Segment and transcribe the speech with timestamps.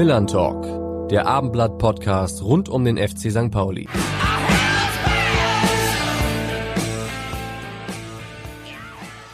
[0.00, 3.50] Millern Talk, der Abendblatt-Podcast rund um den FC St.
[3.50, 3.86] Pauli.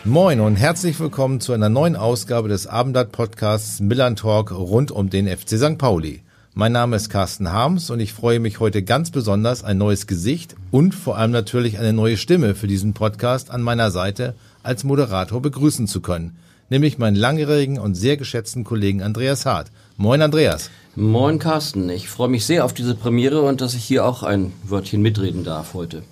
[0.02, 5.28] Moin und herzlich willkommen zu einer neuen Ausgabe des Abendblatt-Podcasts Millern Talk rund um den
[5.28, 5.78] FC St.
[5.78, 6.22] Pauli.
[6.52, 10.56] Mein Name ist Carsten Harms und ich freue mich heute ganz besonders, ein neues Gesicht
[10.72, 15.40] und vor allem natürlich eine neue Stimme für diesen Podcast an meiner Seite als Moderator
[15.40, 16.36] begrüßen zu können
[16.70, 19.70] nämlich meinen langjährigen und sehr geschätzten Kollegen Andreas Hart.
[19.98, 20.68] Moin Andreas.
[20.94, 24.52] Moin Carsten, ich freue mich sehr auf diese Premiere und dass ich hier auch ein
[24.62, 26.02] Wörtchen mitreden darf heute.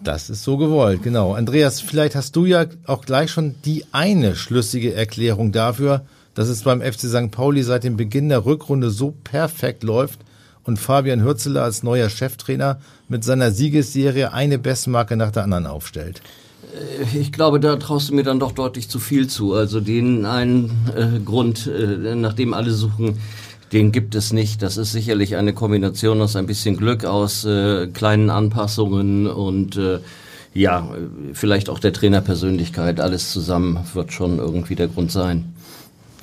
[0.00, 1.34] Das ist so gewollt, genau.
[1.34, 6.62] Andreas, vielleicht hast du ja auch gleich schon die eine schlüssige Erklärung dafür, dass es
[6.62, 7.32] beim FC St.
[7.32, 10.20] Pauli seit dem Beginn der Rückrunde so perfekt läuft
[10.62, 16.22] und Fabian Hürzeler als neuer Cheftrainer mit seiner Siegesserie eine Bestmarke nach der anderen aufstellt.
[16.74, 19.54] Äh, ich glaube, da traust du mir dann doch deutlich zu viel zu.
[19.54, 23.18] Also den einen äh, Grund, äh, nach dem alle suchen,
[23.72, 24.62] den gibt es nicht.
[24.62, 29.98] Das ist sicherlich eine Kombination aus ein bisschen Glück, aus äh, kleinen Anpassungen und äh,
[30.54, 30.88] ja,
[31.32, 33.00] vielleicht auch der Trainerpersönlichkeit.
[33.00, 35.53] Alles zusammen wird schon irgendwie der Grund sein.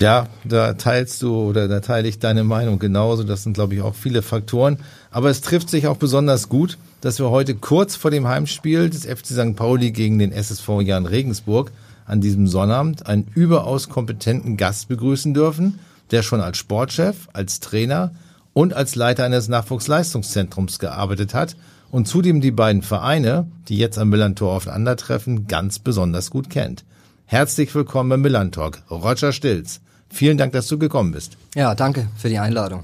[0.02, 3.24] Ja, da teilst du oder da teile ich deine Meinung genauso.
[3.24, 4.80] Das sind, glaube ich, auch viele Faktoren.
[5.12, 9.06] Aber es trifft sich auch besonders gut, dass wir heute kurz vor dem Heimspiel des
[9.06, 9.56] FC St.
[9.56, 11.72] Pauli gegen den SSV Jan Regensburg
[12.08, 15.78] an diesem Sonnabend einen überaus kompetenten Gast begrüßen dürfen,
[16.10, 18.10] der schon als Sportchef, als Trainer
[18.54, 21.56] und als Leiter eines Nachwuchsleistungszentrums gearbeitet hat
[21.92, 26.86] und zudem die beiden Vereine, die jetzt am Millantor aufeinandertreffen, ganz besonders gut kennt.
[27.28, 29.80] Herzlich willkommen beim Millantalk, Roger Stilz.
[30.12, 31.38] Vielen Dank, dass du gekommen bist.
[31.56, 32.84] Ja, danke für die Einladung.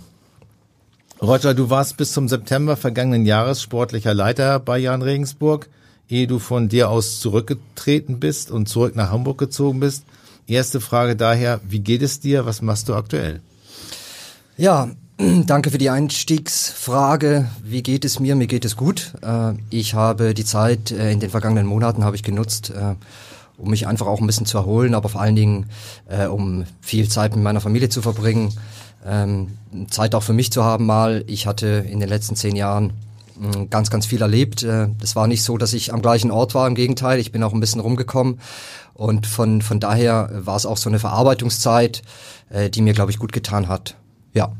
[1.21, 5.67] Roger, du warst bis zum September vergangenen Jahres sportlicher Leiter bei Jan Regensburg,
[6.09, 10.03] ehe du von dir aus zurückgetreten bist und zurück nach Hamburg gezogen bist.
[10.47, 12.45] Erste Frage daher, wie geht es dir?
[12.45, 13.41] Was machst du aktuell?
[14.57, 14.91] Ja,
[15.45, 17.49] danke für die Einstiegsfrage.
[17.63, 18.35] Wie geht es mir?
[18.35, 19.13] Mir geht es gut.
[19.23, 22.95] Äh, ich habe die Zeit äh, in den vergangenen Monaten habe ich genutzt, äh,
[23.57, 25.67] um mich einfach auch ein bisschen zu erholen, aber vor allen Dingen,
[26.07, 28.53] äh, um viel Zeit mit meiner Familie zu verbringen,
[29.05, 29.57] ähm,
[29.89, 31.23] Zeit auch für mich zu haben mal.
[31.27, 32.93] Ich hatte in den letzten zehn Jahren
[33.39, 34.63] mm, ganz, ganz viel erlebt.
[34.63, 37.43] Äh, das war nicht so, dass ich am gleichen Ort war, im Gegenteil, ich bin
[37.43, 38.39] auch ein bisschen rumgekommen
[38.93, 42.01] und von, von daher war es auch so eine Verarbeitungszeit,
[42.49, 43.95] äh, die mir, glaube ich, gut getan hat.
[44.33, 44.51] Ja.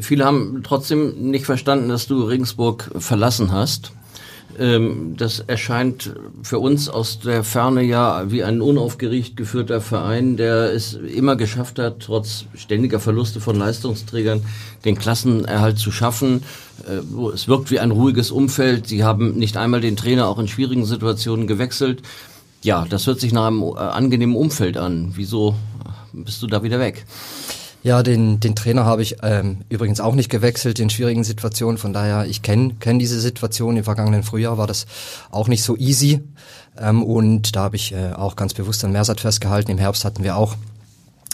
[0.00, 3.92] Viele haben trotzdem nicht verstanden, dass du Regensburg verlassen hast.
[4.58, 10.72] Ähm, das erscheint für uns aus der Ferne ja wie ein unaufgeregt geführter Verein, der
[10.72, 14.42] es immer geschafft hat, trotz ständiger Verluste von Leistungsträgern
[14.84, 16.42] den Klassenerhalt zu schaffen.
[16.86, 17.00] Äh,
[17.34, 18.86] es wirkt wie ein ruhiges Umfeld.
[18.86, 22.02] Sie haben nicht einmal den Trainer auch in schwierigen Situationen gewechselt.
[22.62, 25.12] Ja, das hört sich nach einem äh, angenehmen Umfeld an.
[25.14, 25.54] Wieso
[26.12, 27.06] bist du da wieder weg?
[27.82, 31.78] Ja, den, den Trainer habe ich ähm, übrigens auch nicht gewechselt in schwierigen Situationen.
[31.78, 33.78] Von daher, ich kenne kenn diese Situation.
[33.78, 34.86] Im vergangenen Frühjahr war das
[35.30, 36.20] auch nicht so easy.
[36.78, 39.70] Ähm, und da habe ich äh, auch ganz bewusst an Mersat festgehalten.
[39.70, 40.56] Im Herbst hatten wir auch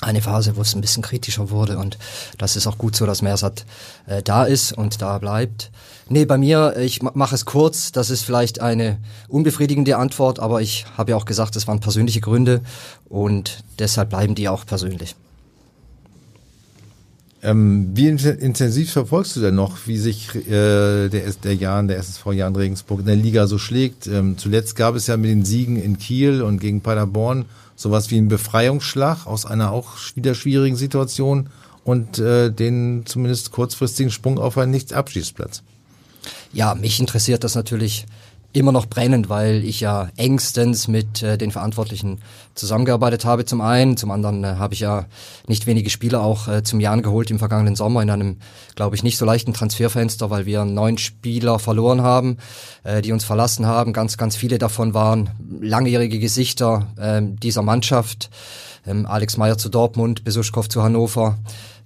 [0.02, 1.78] eine Phase, wo es ein bisschen kritischer wurde.
[1.78, 1.98] Und
[2.38, 3.64] das ist auch gut so, dass Mersat
[4.06, 5.72] äh, da ist und da bleibt.
[6.08, 10.86] Nee, bei mir, ich mache es kurz, das ist vielleicht eine unbefriedigende Antwort, aber ich
[10.96, 12.60] habe ja auch gesagt, es waren persönliche Gründe
[13.08, 15.16] und deshalb bleiben die auch persönlich.
[17.42, 22.32] Ähm, wie intensiv verfolgst du denn noch, wie sich äh, der, der Jan, der SSV
[22.32, 24.06] Jan Regensburg in der Liga so schlägt?
[24.06, 27.44] Ähm, zuletzt gab es ja mit den Siegen in Kiel und gegen Paderborn
[27.76, 31.50] sowas wie einen Befreiungsschlag aus einer auch wieder schwierigen Situation
[31.84, 35.62] und äh, den zumindest kurzfristigen Sprung auf einen Nicht-Abschiedsplatz.
[36.53, 38.06] Ja, mich interessiert das natürlich
[38.56, 42.20] immer noch brennend, weil ich ja engstens mit äh, den Verantwortlichen
[42.54, 45.04] zusammengearbeitet habe zum einen, zum anderen äh, habe ich ja
[45.46, 48.38] nicht wenige Spieler auch äh, zum Jahren geholt im vergangenen Sommer in einem,
[48.74, 52.38] glaube ich, nicht so leichten Transferfenster, weil wir neun Spieler verloren haben,
[52.84, 53.92] äh, die uns verlassen haben.
[53.92, 55.30] Ganz, ganz viele davon waren
[55.60, 58.30] langjährige Gesichter äh, dieser Mannschaft.
[58.86, 61.36] Ähm, Alex Meyer zu Dortmund, Besuschkow zu Hannover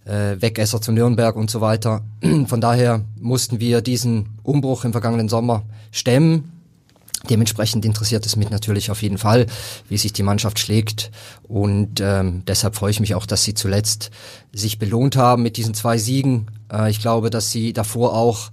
[0.05, 2.03] äh, Wegesser zu Nürnberg und so weiter.
[2.47, 6.60] Von daher mussten wir diesen Umbruch im vergangenen Sommer stemmen.
[7.29, 9.47] Dementsprechend interessiert es mich natürlich auf jeden Fall,
[9.89, 11.11] wie sich die Mannschaft schlägt.
[11.43, 14.11] Und ähm, deshalb freue ich mich auch, dass sie zuletzt
[14.53, 16.47] sich belohnt haben mit diesen zwei Siegen.
[16.73, 18.51] Äh, ich glaube, dass sie davor auch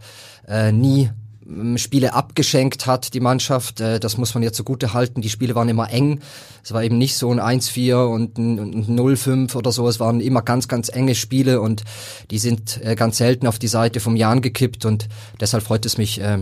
[0.48, 1.10] äh, nie
[1.48, 3.80] ähm, Spiele abgeschenkt hat, die Mannschaft.
[3.80, 5.22] Äh, das muss man ihr zugute halten.
[5.22, 6.20] Die Spiele waren immer eng.
[6.64, 9.88] Es war eben nicht so ein 1-4 und ein 0-5 oder so.
[9.88, 11.84] Es waren immer ganz, ganz enge Spiele und
[12.32, 15.08] die sind äh, ganz selten auf die Seite vom Jan gekippt und
[15.40, 16.40] deshalb freut es mich, äh,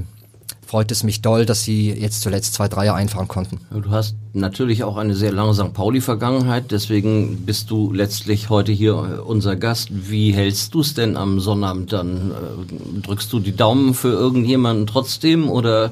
[0.65, 3.59] freut es mich doll, dass sie jetzt zuletzt zwei Dreier einfahren konnten.
[3.71, 5.73] Du hast natürlich auch eine sehr lange St.
[5.73, 9.89] Pauli-Vergangenheit, deswegen bist du letztlich heute hier äh, unser Gast.
[9.91, 12.31] Wie hältst du es denn am Sonnabend dann?
[12.31, 15.91] Äh, drückst du die Daumen für irgendjemanden trotzdem oder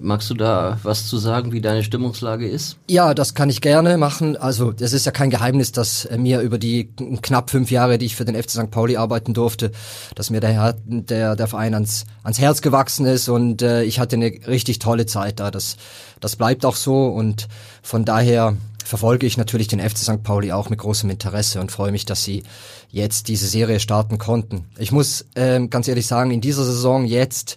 [0.00, 2.76] Magst du da was zu sagen, wie deine Stimmungslage ist?
[2.88, 4.36] Ja, das kann ich gerne machen.
[4.36, 6.90] Also es ist ja kein Geheimnis, dass mir über die
[7.22, 8.70] knapp fünf Jahre, die ich für den FC St.
[8.70, 9.70] Pauli arbeiten durfte,
[10.14, 14.16] dass mir der, der, der Verein ans, ans Herz gewachsen ist und äh, ich hatte
[14.16, 15.50] eine richtig tolle Zeit da.
[15.50, 15.76] Das,
[16.20, 17.48] das bleibt auch so und
[17.82, 18.56] von daher
[18.90, 20.22] verfolge ich natürlich den FC St.
[20.22, 22.42] Pauli auch mit großem Interesse und freue mich, dass sie
[22.90, 24.66] jetzt diese Serie starten konnten.
[24.78, 27.56] Ich muss ähm, ganz ehrlich sagen, in dieser Saison jetzt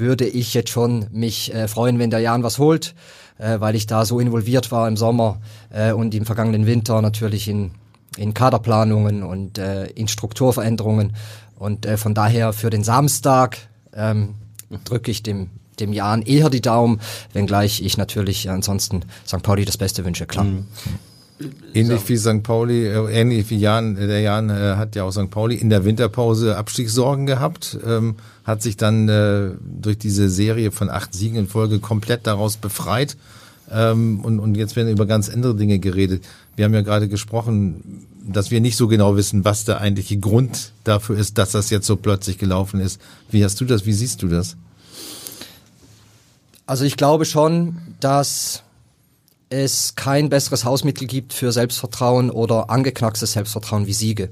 [0.00, 2.94] würde ich jetzt schon mich äh, freuen, wenn der Jan was holt,
[3.38, 7.46] äh, weil ich da so involviert war im Sommer äh, und im vergangenen Winter natürlich
[7.46, 7.70] in,
[8.16, 11.14] in Kaderplanungen und äh, in Strukturveränderungen.
[11.56, 13.58] Und äh, von daher für den Samstag
[13.94, 14.34] ähm,
[14.84, 15.50] drücke ich dem
[15.80, 17.00] dem Jan eher die Daumen,
[17.32, 19.42] wenngleich ich natürlich ansonsten St.
[19.42, 20.44] Pauli das Beste wünsche, klar.
[20.44, 20.66] Mhm.
[21.72, 22.42] Ähnlich wie St.
[22.42, 25.30] Pauli, äh, ähnlich wie Jan, der Jan äh, hat ja auch St.
[25.30, 30.90] Pauli in der Winterpause Abstiegssorgen gehabt, ähm, hat sich dann äh, durch diese Serie von
[30.90, 33.16] acht Siegen in Folge komplett daraus befreit.
[33.70, 36.24] Ähm, und, und jetzt werden über ganz andere Dinge geredet.
[36.56, 40.72] Wir haben ja gerade gesprochen, dass wir nicht so genau wissen, was der eigentliche Grund
[40.84, 43.00] dafür ist, dass das jetzt so plötzlich gelaufen ist.
[43.30, 43.86] Wie hast du das?
[43.86, 44.56] Wie siehst du das?
[46.66, 48.62] Also ich glaube schon, dass
[49.50, 54.30] es kein besseres Hausmittel gibt für Selbstvertrauen oder angeknackstes Selbstvertrauen wie Siege.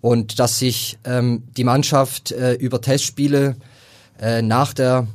[0.00, 3.56] Und dass sich ähm, die Mannschaft äh, über Testspiele
[4.18, 5.06] äh, nach der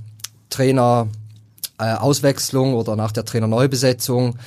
[0.51, 4.37] Trainerauswechslung äh, oder nach der Trainerneubesetzung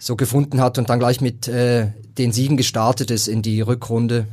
[0.00, 4.26] so gefunden hat und dann gleich mit äh, den Siegen gestartet ist in die Rückrunde,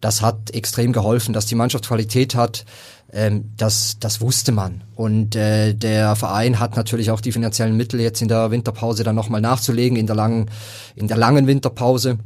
[0.00, 2.64] das hat extrem geholfen, dass die Mannschaft Qualität hat,
[3.12, 4.82] ähm, das, das wusste man.
[4.94, 9.16] Und äh, der Verein hat natürlich auch die finanziellen Mittel jetzt in der Winterpause dann
[9.16, 10.50] nochmal nachzulegen, in der langen,
[10.94, 12.18] in der langen Winterpause.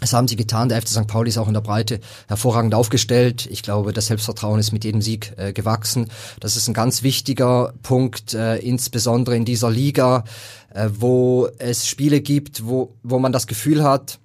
[0.00, 0.70] Das haben sie getan.
[0.70, 1.06] Der FC St.
[1.06, 3.46] Pauli ist auch in der Breite hervorragend aufgestellt.
[3.50, 6.08] Ich glaube, das Selbstvertrauen ist mit jedem Sieg äh, gewachsen.
[6.40, 10.24] Das ist ein ganz wichtiger Punkt, äh, insbesondere in dieser Liga,
[10.72, 14.18] äh, wo es Spiele gibt, wo, wo man das Gefühl hat,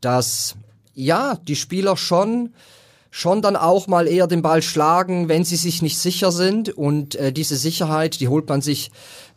[0.00, 0.56] dass
[0.94, 2.54] ja, die Spieler schon
[3.14, 6.70] schon dann auch mal eher den Ball schlagen, wenn sie sich nicht sicher sind.
[6.70, 8.90] Und äh, diese Sicherheit, die holt man sich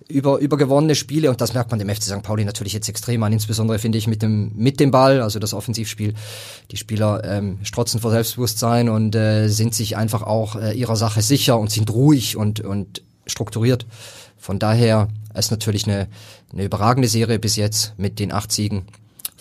[0.08, 2.22] über, über gewonnene Spiele und das merkt man dem FC St.
[2.22, 5.54] Pauli natürlich jetzt extrem an, insbesondere finde ich mit dem, mit dem Ball, also das
[5.54, 6.14] Offensivspiel.
[6.72, 11.22] Die Spieler ähm, strotzen vor Selbstbewusstsein und äh, sind sich einfach auch äh, ihrer Sache
[11.22, 13.86] sicher und sind ruhig und, und strukturiert.
[14.38, 16.08] Von daher ist natürlich eine,
[16.54, 18.86] eine überragende Serie bis jetzt mit den acht Siegen.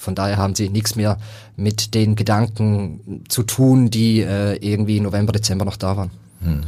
[0.05, 1.19] Von daher haben sie nichts mehr
[1.57, 6.11] mit den Gedanken zu tun, die äh, irgendwie November, Dezember noch da waren.
[6.43, 6.61] Hm.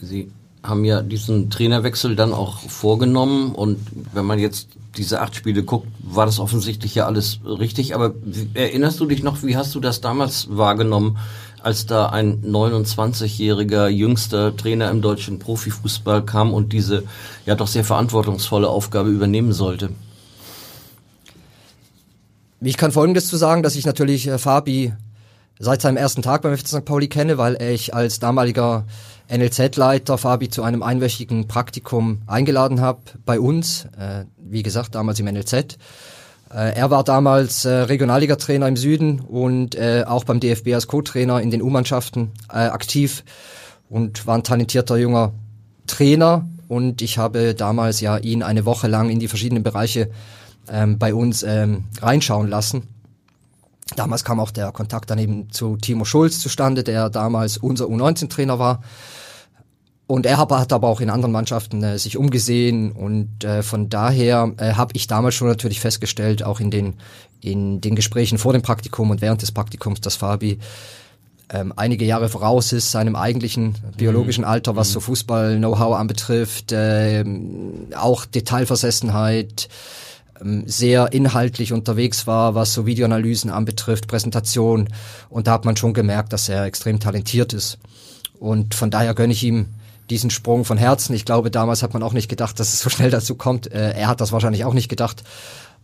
[0.00, 0.30] Sie
[0.62, 3.78] haben ja diesen Trainerwechsel dann auch vorgenommen und
[4.12, 7.94] wenn man jetzt diese acht Spiele guckt, war das offensichtlich ja alles richtig.
[7.94, 8.14] Aber
[8.54, 11.18] erinnerst du dich noch, wie hast du das damals wahrgenommen,
[11.62, 17.04] als da ein 29-jähriger jüngster Trainer im deutschen Profifußball kam und diese
[17.46, 19.90] ja doch sehr verantwortungsvolle Aufgabe übernehmen sollte?
[22.60, 24.92] Ich kann Folgendes zu sagen, dass ich natürlich äh, Fabi
[25.60, 26.84] seit seinem ersten Tag beim FC St.
[26.84, 28.84] Pauli kenne, weil ich als damaliger
[29.30, 35.26] NLZ-Leiter Fabi zu einem einwöchigen Praktikum eingeladen habe bei uns, äh, wie gesagt, damals im
[35.26, 35.52] NLZ.
[35.52, 35.76] Äh,
[36.50, 41.52] er war damals äh, Regionalliga-Trainer im Süden und äh, auch beim DFB als Co-Trainer in
[41.52, 43.22] den U-Mannschaften äh, aktiv
[43.88, 45.32] und war ein talentierter junger
[45.86, 50.10] Trainer und ich habe damals ja ihn eine Woche lang in die verschiedenen Bereiche
[50.70, 52.82] ähm, bei uns ähm, reinschauen lassen.
[53.96, 58.58] Damals kam auch der Kontakt dann eben zu Timo Schulz zustande, der damals unser U19-Trainer
[58.58, 58.82] war.
[60.06, 64.52] Und er hat, aber auch in anderen Mannschaften äh, sich umgesehen und äh, von daher
[64.56, 66.94] äh, habe ich damals schon natürlich festgestellt, auch in den,
[67.42, 70.58] in den Gesprächen vor dem Praktikum und während des Praktikums, dass Fabi
[71.50, 74.50] ähm, einige Jahre voraus ist seinem eigentlichen biologischen mhm.
[74.50, 74.92] Alter, was mhm.
[74.94, 77.22] so Fußball-Know-how anbetrifft, äh,
[77.94, 79.68] auch Detailversessenheit,
[80.66, 84.88] sehr inhaltlich unterwegs war, was so Videoanalysen anbetrifft, Präsentation.
[85.28, 87.78] Und da hat man schon gemerkt, dass er extrem talentiert ist.
[88.38, 89.66] Und von daher gönne ich ihm
[90.10, 91.14] diesen Sprung von Herzen.
[91.14, 93.70] Ich glaube, damals hat man auch nicht gedacht, dass es so schnell dazu kommt.
[93.72, 95.24] Äh, er hat das wahrscheinlich auch nicht gedacht.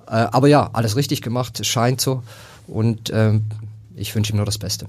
[0.07, 2.23] Äh, aber ja, alles richtig gemacht, scheint so.
[2.67, 3.45] Und ähm,
[3.95, 4.87] ich wünsche ihm nur das Beste.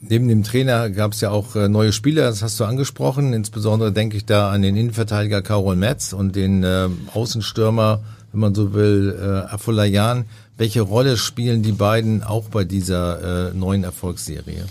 [0.00, 3.32] Neben dem Trainer gab es ja auch äh, neue Spieler, das hast du angesprochen.
[3.32, 8.00] Insbesondere denke ich da an den Innenverteidiger Karol Metz und den äh, Außenstürmer,
[8.32, 10.26] wenn man so will, äh, Afolayan.
[10.56, 14.66] Welche Rolle spielen die beiden auch bei dieser äh, neuen Erfolgsserie?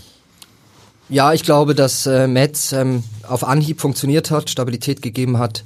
[1.10, 5.64] Ja, ich glaube, dass äh, Metz ähm, auf Anhieb funktioniert hat, Stabilität gegeben hat,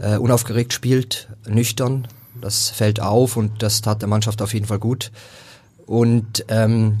[0.00, 2.08] äh, unaufgeregt spielt, nüchtern.
[2.40, 5.12] Das fällt auf und das tat der Mannschaft auf jeden Fall gut.
[5.86, 6.98] Und ähm,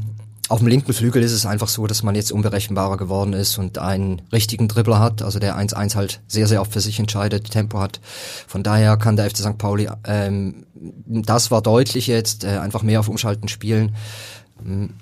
[0.52, 3.78] auf dem linken Flügel ist es einfach so, dass man jetzt unberechenbarer geworden ist und
[3.78, 7.80] einen richtigen Dribbler hat, also der 1-1 halt sehr, sehr oft für sich entscheidet, Tempo
[7.80, 8.00] hat.
[8.46, 9.56] Von daher kann der FC St.
[9.56, 13.96] Pauli, ähm, das war deutlich jetzt, äh, einfach mehr auf Umschalten spielen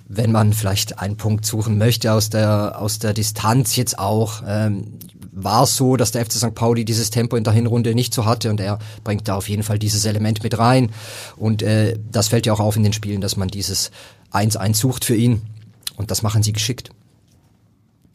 [0.09, 4.99] wenn man vielleicht einen Punkt suchen möchte aus der, aus der Distanz jetzt auch, ähm,
[5.33, 6.55] war es so, dass der FC St.
[6.55, 9.63] Pauli dieses Tempo in der Hinrunde nicht so hatte und er bringt da auf jeden
[9.63, 10.91] Fall dieses Element mit rein.
[11.37, 13.91] Und äh, das fällt ja auch auf in den Spielen, dass man dieses
[14.33, 15.43] 1-1 sucht für ihn.
[15.97, 16.91] Und das machen sie geschickt.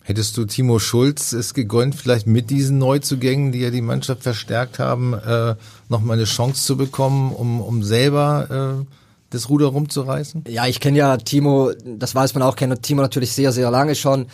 [0.04, 4.78] Hättest du Timo Schulz es gegönnt, vielleicht mit diesen Neuzugängen, die ja die Mannschaft verstärkt
[4.78, 5.56] haben, äh,
[5.90, 8.96] nochmal eine Chance zu bekommen, um, um selber äh,
[9.32, 10.44] das Ruder rumzureißen?
[10.48, 13.96] Ja, ich kenne ja Timo, das weiß man auch, kenne Timo natürlich sehr, sehr lange
[13.96, 14.28] schon.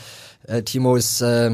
[0.45, 1.51] Äh, Timo ist äh,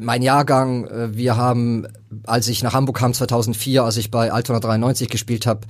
[0.00, 0.86] mein Jahrgang.
[0.86, 1.86] Äh, wir haben,
[2.24, 5.60] als ich nach Hamburg kam 2004, als ich bei Altona 93 gespielt habe,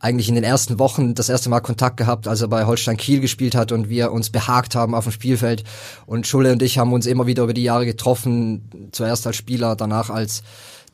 [0.00, 3.20] eigentlich in den ersten Wochen das erste Mal Kontakt gehabt, als er bei Holstein Kiel
[3.20, 5.64] gespielt hat und wir uns behagt haben auf dem Spielfeld.
[6.06, 9.76] Und Schulle und ich haben uns immer wieder über die Jahre getroffen, zuerst als Spieler,
[9.76, 10.42] danach als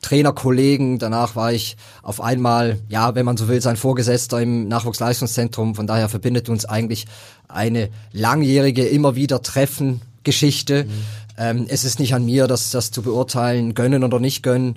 [0.01, 0.99] Trainerkollegen.
[0.99, 5.73] Danach war ich auf einmal, ja, wenn man so will, sein Vorgesetzter im Nachwuchsleistungszentrum.
[5.73, 7.07] Von daher verbindet uns eigentlich
[7.47, 10.83] eine langjährige, immer wieder Treffen Geschichte.
[10.83, 10.91] Mhm.
[11.37, 14.75] Ähm, es ist nicht an mir, das, das zu beurteilen, gönnen oder nicht gönnen.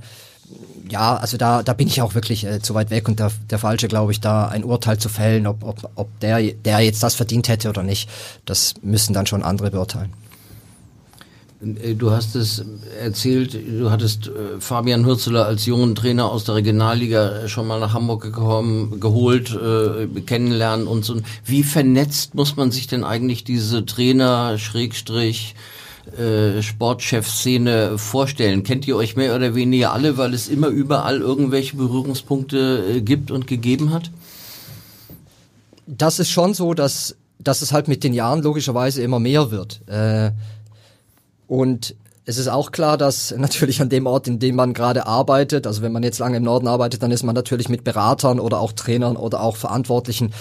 [0.88, 3.58] Ja, also da, da bin ich auch wirklich äh, zu weit weg und der, der
[3.58, 7.14] Falsche, glaube ich, da ein Urteil zu fällen, ob, ob, ob der, der jetzt das
[7.14, 8.08] verdient hätte oder nicht.
[8.46, 10.12] Das müssen dann schon andere beurteilen.
[11.60, 12.64] Äh, du hast es
[13.00, 17.92] erzählt, du hattest äh, Fabian Hürzeler als jungen Trainer aus der Regionalliga schon mal nach
[17.92, 21.16] Hamburg gekommen, geholt, äh, kennenlernen und so.
[21.44, 25.54] Wie vernetzt muss man sich denn eigentlich diese Trainer, Schrägstrich,
[26.16, 28.62] äh, Sportchef-Szene vorstellen?
[28.62, 33.30] Kennt ihr euch mehr oder weniger alle, weil es immer überall irgendwelche Berührungspunkte äh, gibt
[33.30, 34.10] und gegeben hat?
[35.86, 39.80] Das ist schon so, dass, dass es halt mit den Jahren logischerweise immer mehr wird.
[39.88, 40.32] Äh,
[41.46, 41.94] und
[42.28, 45.80] es ist auch klar, dass natürlich an dem Ort, in dem man gerade arbeitet, also
[45.82, 48.72] wenn man jetzt lange im Norden arbeitet, dann ist man natürlich mit Beratern oder auch
[48.72, 50.32] Trainern oder auch Verantwortlichen,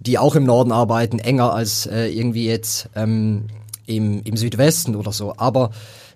[0.00, 3.46] die auch im Norden arbeiten, enger als äh, irgendwie jetzt ähm,
[3.86, 5.34] im, im Südwesten oder so.
[5.36, 5.70] Aber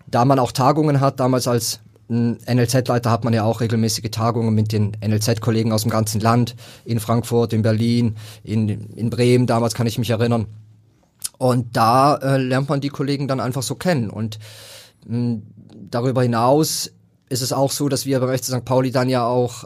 [0.07, 4.73] da man auch Tagungen hat, damals als NLZ-Leiter hat man ja auch regelmäßige Tagungen mit
[4.73, 9.87] den NLZ-Kollegen aus dem ganzen Land, in Frankfurt, in Berlin, in, in Bremen, damals kann
[9.87, 10.47] ich mich erinnern.
[11.39, 14.11] Und da äh, lernt man die Kollegen dann einfach so kennen.
[14.11, 14.39] Und
[15.07, 15.43] mh, hm,
[15.89, 16.91] darüber hinaus
[17.29, 18.65] ist es auch so, dass wir beim FC St.
[18.65, 19.65] Pauli dann ja auch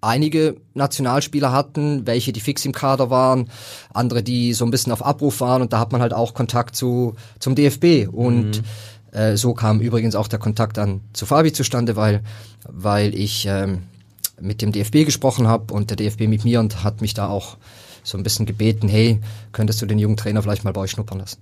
[0.00, 3.50] einige Nationalspieler hatten, welche die fix im Kader waren,
[3.92, 6.76] andere, die so ein bisschen auf Abruf waren und da hat man halt auch Kontakt
[6.76, 9.18] zu zum DFB und mhm.
[9.18, 12.22] äh, so kam übrigens auch der Kontakt dann zu Fabi zustande, weil
[12.68, 13.82] weil ich ähm,
[14.40, 17.56] mit dem DFB gesprochen habe und der DFB mit mir und hat mich da auch
[18.02, 19.20] so ein bisschen gebeten, hey,
[19.52, 21.38] könntest du den jungen Trainer vielleicht mal bei euch schnuppern lassen?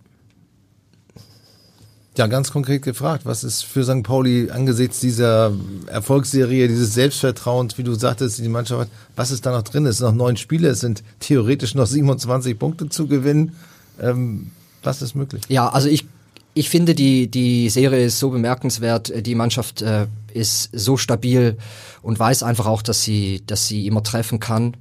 [2.18, 4.02] Ja, ganz konkret gefragt, was ist für St.
[4.02, 5.52] Pauli angesichts dieser
[5.86, 9.86] Erfolgsserie, dieses Selbstvertrauens, wie du sagtest, die Mannschaft was ist da noch drin?
[9.86, 13.56] Es sind noch neun Spiele, es sind theoretisch noch 27 Punkte zu gewinnen.
[14.00, 14.50] Ähm,
[14.82, 15.42] was ist möglich?
[15.48, 16.06] Ja, also ich,
[16.54, 19.12] ich finde, die, die Serie ist so bemerkenswert.
[19.26, 21.56] Die Mannschaft äh, ist so stabil
[22.02, 24.74] und weiß einfach auch, dass sie, dass sie immer treffen kann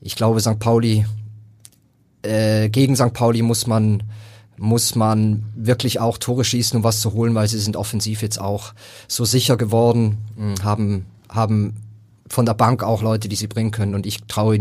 [0.00, 0.58] ich glaube, St.
[0.58, 1.04] Pauli,
[2.22, 3.12] äh, gegen St.
[3.12, 4.02] Pauli muss man,
[4.60, 8.38] muss man wirklich auch Tore schießen, um was zu holen, weil sie sind offensiv jetzt
[8.38, 8.74] auch
[9.08, 11.76] so sicher geworden, hm, haben, haben
[12.28, 13.94] von der Bank auch Leute, die sie bringen können.
[13.94, 14.58] Und ich traue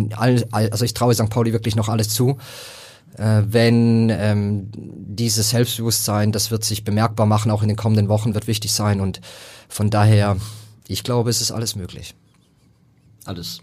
[0.52, 1.30] also ich traue St.
[1.30, 2.38] Pauli wirklich noch alles zu.
[3.18, 8.34] Äh, wenn ähm, dieses Selbstbewusstsein, das wird sich bemerkbar machen, auch in den kommenden Wochen,
[8.34, 9.02] wird wichtig sein.
[9.02, 9.20] Und
[9.68, 10.38] von daher,
[10.88, 12.16] ich glaube, es ist alles möglich.
[13.26, 13.60] Alles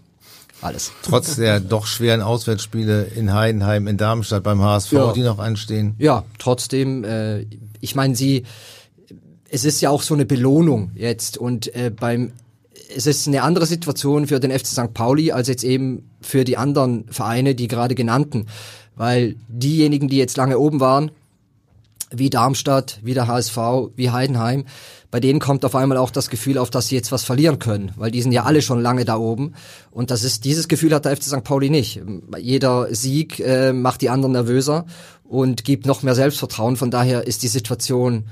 [0.61, 0.91] alles.
[1.03, 5.13] Trotz der doch schweren Auswärtsspiele in Heidenheim, in Darmstadt beim HSV, ja.
[5.13, 5.95] die noch anstehen.
[5.99, 7.45] Ja, trotzdem, äh,
[7.79, 8.43] ich meine, sie,
[9.49, 12.31] es ist ja auch so eine Belohnung jetzt und äh, beim
[12.95, 14.93] es ist eine andere Situation für den FC St.
[14.93, 18.47] Pauli als jetzt eben für die anderen Vereine, die gerade genannten.
[18.95, 21.11] Weil diejenigen, die jetzt lange oben waren,
[22.11, 23.57] wie Darmstadt, wie der HSV,
[23.95, 24.65] wie Heidenheim,
[25.09, 27.91] bei denen kommt auf einmal auch das Gefühl auf, dass sie jetzt was verlieren können,
[27.95, 29.53] weil die sind ja alle schon lange da oben.
[29.89, 31.43] Und das ist dieses Gefühl hat der FC St.
[31.43, 32.01] Pauli nicht.
[32.37, 34.85] Jeder Sieg äh, macht die anderen nervöser
[35.23, 36.75] und gibt noch mehr Selbstvertrauen.
[36.75, 38.25] Von daher ist die Situation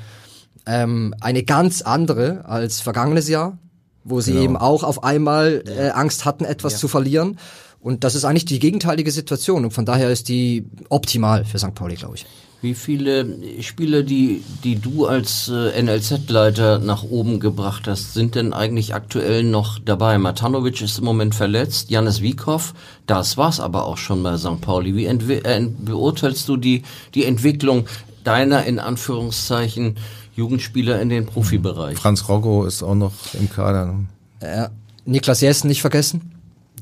[0.66, 3.58] ähm, eine ganz andere als vergangenes Jahr,
[4.04, 4.44] wo sie genau.
[4.44, 6.80] eben auch auf einmal äh, Angst hatten, etwas ja.
[6.80, 7.38] zu verlieren.
[7.86, 11.76] Und das ist eigentlich die gegenteilige Situation und von daher ist die optimal für St.
[11.76, 12.26] Pauli, glaube ich.
[12.64, 13.28] Wie viele
[13.62, 19.44] Spieler, die, die du als äh, NLZ-Leiter nach oben gebracht hast, sind denn eigentlich aktuell
[19.44, 20.18] noch dabei?
[20.18, 22.74] Matanovic ist im Moment verletzt, Janis Wiekow,
[23.06, 24.62] das war's aber auch schon bei St.
[24.62, 24.96] Pauli.
[24.96, 26.82] Wie äh, beurteilst du die,
[27.14, 27.86] die Entwicklung
[28.24, 29.98] deiner, in Anführungszeichen,
[30.36, 32.00] Jugendspieler in den Profibereich?
[32.00, 33.94] Franz Roggo ist auch noch im Kader.
[34.40, 34.70] Äh,
[35.06, 36.35] Niklas Jessen nicht vergessen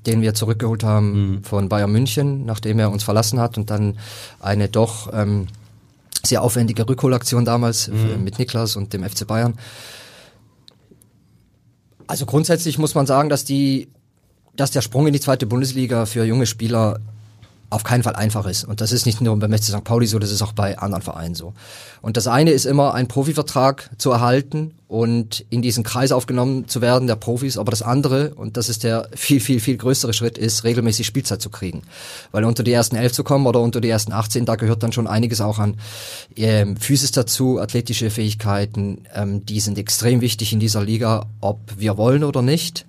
[0.06, 1.44] den wir zurückgeholt haben mhm.
[1.44, 3.98] von Bayern München, nachdem er uns verlassen hat und dann
[4.40, 5.48] eine doch ähm,
[6.24, 8.24] sehr aufwendige Rückholaktion damals mhm.
[8.24, 9.56] mit Niklas und dem FC Bayern.
[12.08, 13.90] Also grundsätzlich muss man sagen, dass die,
[14.56, 17.00] dass der Sprung in die zweite Bundesliga für junge Spieler
[17.74, 18.64] auf keinen Fall einfach ist.
[18.64, 19.84] Und das ist nicht nur beim FC St.
[19.84, 21.54] Pauli so, das ist auch bei anderen Vereinen so.
[22.02, 26.82] Und das eine ist immer, einen Profivertrag zu erhalten und in diesen Kreis aufgenommen zu
[26.82, 27.58] werden der Profis.
[27.58, 31.42] Aber das andere, und das ist der viel, viel, viel größere Schritt, ist, regelmäßig Spielzeit
[31.42, 31.82] zu kriegen.
[32.32, 34.92] Weil unter die ersten elf zu kommen oder unter die ersten 18, da gehört dann
[34.92, 35.78] schon einiges auch an
[36.36, 39.06] ähm, Physis dazu, athletische Fähigkeiten.
[39.16, 42.86] Ähm, die sind extrem wichtig in dieser Liga, ob wir wollen oder nicht.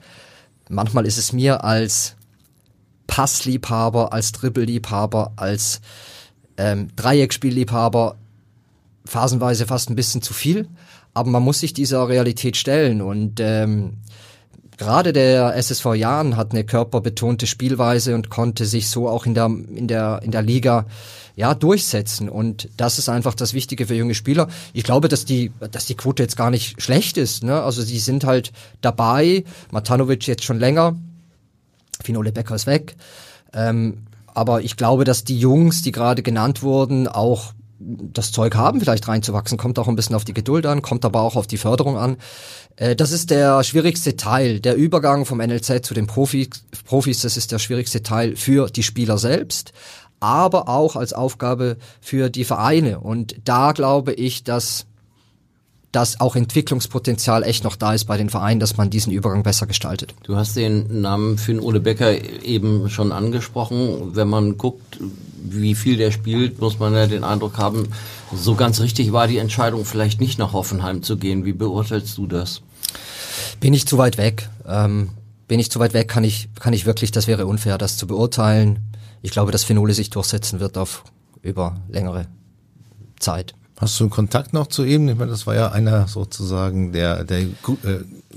[0.69, 2.17] Manchmal ist es mir als
[3.15, 5.81] Passliebhaber, als Dribbelliebhaber, als
[6.57, 8.17] ähm, Dreieckspielliebhaber
[9.05, 10.67] phasenweise fast ein bisschen zu viel.
[11.13, 13.99] Aber man muss sich dieser Realität stellen und ähm,
[14.79, 19.47] gerade der SSV Jahren hat eine körperbetonte Spielweise und konnte sich so auch in der
[19.47, 20.87] in der in der Liga
[21.37, 24.49] ja durchsetzen und das ist einfach das Wichtige für junge Spieler.
[24.73, 27.63] Ich glaube, dass die dass die Quote jetzt gar nicht schlecht ist, ne?
[27.63, 30.97] Also sie sind halt dabei, Matanovic jetzt schon länger,
[32.03, 32.97] Finole Becker ist weg.
[33.53, 38.81] Ähm, aber ich glaube, dass die Jungs, die gerade genannt wurden, auch das Zeug haben,
[38.81, 39.59] vielleicht reinzuwachsen.
[39.59, 42.17] Kommt auch ein bisschen auf die Geduld an, kommt aber auch auf die Förderung an.
[42.77, 44.61] Äh, das ist der schwierigste Teil.
[44.61, 46.49] Der Übergang vom NLZ zu den Profis,
[46.85, 49.73] Profis, das ist der schwierigste Teil für die Spieler selbst,
[50.21, 53.01] aber auch als Aufgabe für die Vereine.
[53.01, 54.87] Und da glaube ich, dass
[55.95, 59.67] dass auch Entwicklungspotenzial echt noch da ist bei den Vereinen, dass man diesen Übergang besser
[59.67, 60.15] gestaltet.
[60.25, 64.15] Du hast den Namen Finn Ole Becker eben schon angesprochen.
[64.15, 64.99] Wenn man guckt,
[65.43, 67.89] wie viel der spielt, muss man ja den Eindruck haben,
[68.35, 71.45] so ganz richtig war die Entscheidung vielleicht nicht nach Hoffenheim zu gehen.
[71.45, 72.63] Wie beurteilst du das?
[73.61, 74.49] Bin ich zu weit weg.
[74.67, 75.11] Ähm,
[75.47, 78.07] bin ich zu weit weg, kann ich, kann ich wirklich, das wäre unfair, das zu
[78.07, 78.81] beurteilen.
[79.23, 81.05] Ich glaube, dass Finole sich durchsetzen wird auf
[81.43, 82.27] über längere
[83.21, 83.55] Zeit.
[83.77, 85.09] Hast du Kontakt noch zu ihm?
[85.09, 87.49] Ich meine, das war ja einer sozusagen der, der äh,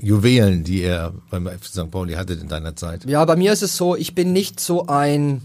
[0.00, 1.90] Juwelen, die er beim FC St.
[1.90, 3.04] Pauli hatte in deiner Zeit.
[3.04, 5.42] Ja, bei mir ist es so, ich bin nicht so ein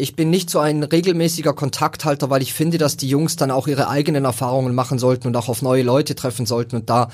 [0.00, 3.68] ich bin nicht so ein regelmäßiger Kontakthalter, weil ich finde, dass die Jungs dann auch
[3.68, 7.10] ihre eigenen Erfahrungen machen sollten und auch auf neue Leute treffen sollten und da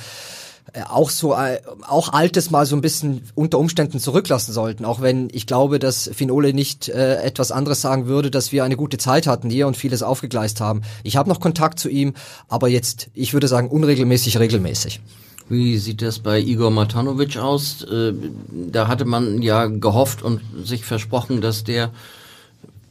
[0.88, 5.28] auch so äh, auch altes mal so ein bisschen unter Umständen zurücklassen sollten, auch wenn
[5.32, 9.26] ich glaube, dass Finole nicht äh, etwas anderes sagen würde, dass wir eine gute Zeit
[9.26, 10.82] hatten hier und vieles aufgegleist haben.
[11.02, 12.14] Ich habe noch Kontakt zu ihm,
[12.48, 15.00] aber jetzt, ich würde sagen, unregelmäßig, regelmäßig.
[15.48, 17.84] Wie sieht das bei Igor Matanovic aus?
[17.84, 18.12] Äh,
[18.50, 21.92] da hatte man ja gehofft und sich versprochen, dass der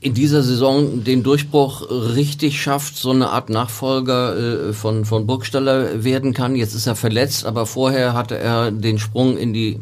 [0.05, 6.03] in dieser Saison den Durchbruch richtig schafft, so eine Art Nachfolger äh, von, von Burgstaller
[6.03, 6.55] werden kann.
[6.55, 9.79] Jetzt ist er verletzt, aber vorher hatte er den Sprung in die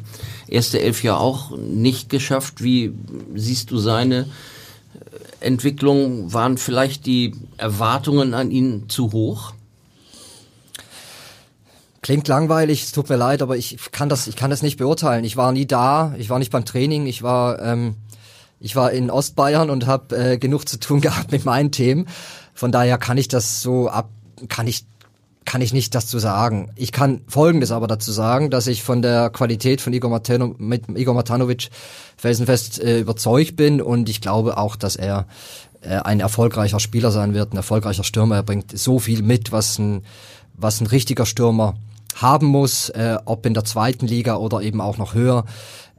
[0.48, 2.64] erste Elf ja auch nicht geschafft.
[2.64, 2.94] Wie
[3.36, 4.26] siehst du seine äh,
[5.46, 6.32] Entwicklung?
[6.32, 9.52] Waren vielleicht die Erwartungen an ihn zu hoch?
[12.02, 15.26] Klingt langweilig, es tut mir leid, aber ich kann das, ich kann das nicht beurteilen.
[15.26, 17.96] Ich war nie da, ich war nicht beim Training, ich war ähm,
[18.64, 22.08] ich war in Ostbayern und habe äh, genug zu tun gehabt mit meinen Themen.
[22.54, 24.10] Von daher kann ich das so ab,
[24.48, 24.86] kann ich
[25.46, 26.72] kann ich nicht dazu sagen.
[26.78, 30.88] Ich kann Folgendes aber dazu sagen, dass ich von der Qualität von Igor, Matano, mit
[30.96, 31.70] Igor Matanovic
[32.16, 35.28] felsenfest äh, überzeugt bin und ich glaube auch, dass er
[35.82, 38.38] äh, ein erfolgreicher Spieler sein wird, ein erfolgreicher Stürmer.
[38.38, 40.04] Er bringt so viel mit, was ein,
[40.54, 41.76] was ein richtiger Stürmer
[42.16, 45.46] haben muss, äh, ob in der zweiten Liga oder eben auch noch höher.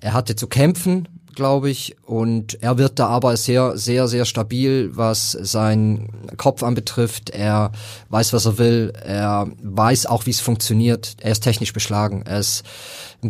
[0.00, 1.96] Er hatte zu kämpfen, glaube ich.
[2.02, 7.30] Und er wird da aber sehr, sehr, sehr stabil, was seinen Kopf anbetrifft.
[7.30, 7.72] Er
[8.08, 8.92] weiß, was er will.
[9.04, 11.16] Er weiß auch, wie es funktioniert.
[11.20, 12.22] Er ist technisch beschlagen.
[12.26, 12.64] Er ist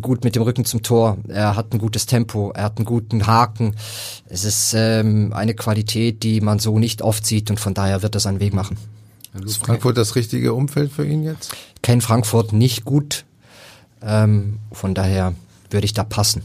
[0.01, 1.19] gut mit dem Rücken zum Tor.
[1.29, 2.53] Er hat ein gutes Tempo.
[2.55, 3.75] Er hat einen guten Haken.
[4.27, 8.15] Es ist ähm, eine Qualität, die man so nicht oft sieht und von daher wird
[8.15, 8.77] er seinen Weg machen.
[9.43, 11.55] Ist Frankfurt das richtige Umfeld für ihn jetzt?
[11.83, 13.25] Kennt Frankfurt nicht gut.
[14.03, 15.35] Ähm, von daher
[15.71, 16.43] würde ich da passen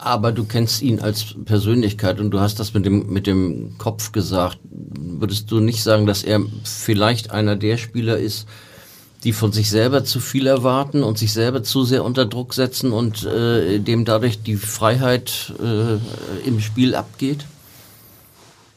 [0.00, 4.12] aber du kennst ihn als Persönlichkeit und du hast das mit dem, mit dem Kopf
[4.12, 4.58] gesagt.
[4.70, 8.46] Würdest du nicht sagen, dass er vielleicht einer der Spieler ist,
[9.24, 12.92] die von sich selber zu viel erwarten und sich selber zu sehr unter Druck setzen
[12.92, 17.44] und äh, dem dadurch die Freiheit äh, im Spiel abgeht?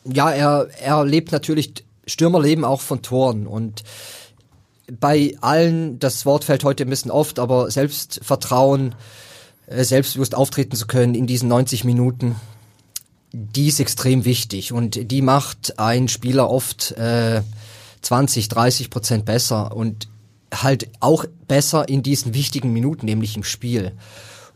[0.03, 1.73] Ja, er, er lebt natürlich,
[2.05, 3.83] Stürmer leben auch von Toren und
[4.99, 8.95] bei allen, das Wort fällt heute ein bisschen oft, aber Selbstvertrauen,
[9.67, 12.35] äh, selbstbewusst auftreten zu können in diesen 90 Minuten,
[13.31, 17.41] die ist extrem wichtig und die macht ein Spieler oft äh,
[18.01, 20.07] 20, 30 Prozent besser und
[20.53, 23.93] halt auch besser in diesen wichtigen Minuten, nämlich im Spiel.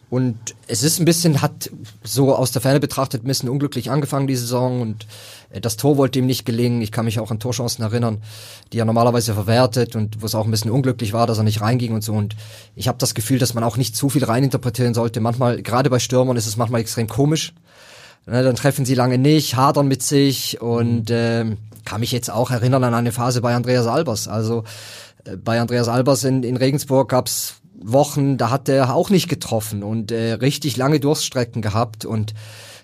[0.09, 1.69] Und es ist ein bisschen, hat
[2.03, 4.81] so aus der Ferne betrachtet ein bisschen unglücklich angefangen, die Saison.
[4.81, 5.05] Und
[5.49, 6.81] äh, das Tor wollte ihm nicht gelingen.
[6.81, 8.21] Ich kann mich auch an Torchancen erinnern,
[8.71, 11.61] die er normalerweise verwertet und wo es auch ein bisschen unglücklich war, dass er nicht
[11.61, 12.13] reinging und so.
[12.13, 12.35] Und
[12.75, 15.19] ich habe das Gefühl, dass man auch nicht zu viel reininterpretieren sollte.
[15.19, 17.53] Manchmal, gerade bei Stürmern, ist es manchmal extrem komisch.
[18.25, 21.45] Ne, dann treffen sie lange nicht, hadern mit sich und äh,
[21.85, 24.27] kann mich jetzt auch erinnern an eine Phase bei Andreas Albers.
[24.27, 24.65] Also
[25.23, 29.83] äh, bei Andreas Albers in, in Regensburg gab's Wochen, da hat er auch nicht getroffen
[29.83, 32.33] und äh, richtig lange Durststrecken gehabt und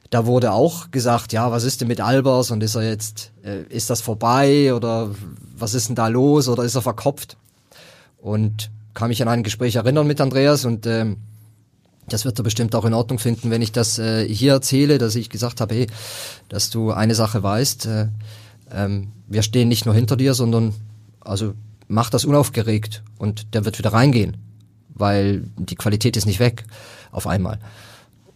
[0.10, 3.63] da wurde auch gesagt, ja, was ist denn mit Albers und ist er jetzt, äh,
[3.69, 5.10] ist das vorbei oder
[5.58, 7.38] was ist denn da los oder ist er verkopft?
[8.21, 11.17] Und kann mich an ein Gespräch erinnern mit Andreas und ähm,
[12.08, 15.15] das wird er bestimmt auch in Ordnung finden, wenn ich das äh, hier erzähle, dass
[15.15, 15.88] ich gesagt habe, hey,
[16.49, 18.08] dass du eine Sache weißt, äh,
[18.71, 20.75] ähm, wir stehen nicht nur hinter dir, sondern
[21.21, 21.53] also
[21.88, 24.38] mach das unaufgeregt und der wird wieder reingehen
[24.95, 26.63] weil die Qualität ist nicht weg
[27.12, 27.60] auf einmal.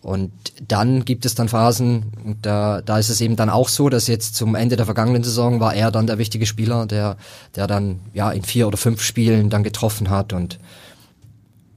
[0.01, 0.31] Und
[0.65, 4.35] dann gibt es dann Phasen, da, da ist es eben dann auch so, dass jetzt
[4.35, 7.17] zum Ende der vergangenen Saison war er dann der wichtige Spieler, der,
[7.55, 10.59] der dann ja in vier oder fünf Spielen dann getroffen hat und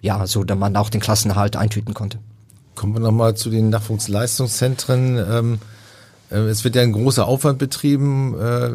[0.01, 2.19] ja, so dass man auch den Klassenerhalt eintüten konnte.
[2.75, 5.19] Kommen wir nochmal zu den Nachwuchsleistungszentren.
[5.19, 5.59] Ähm,
[6.31, 8.71] äh, es wird ja ein großer Aufwand betrieben äh,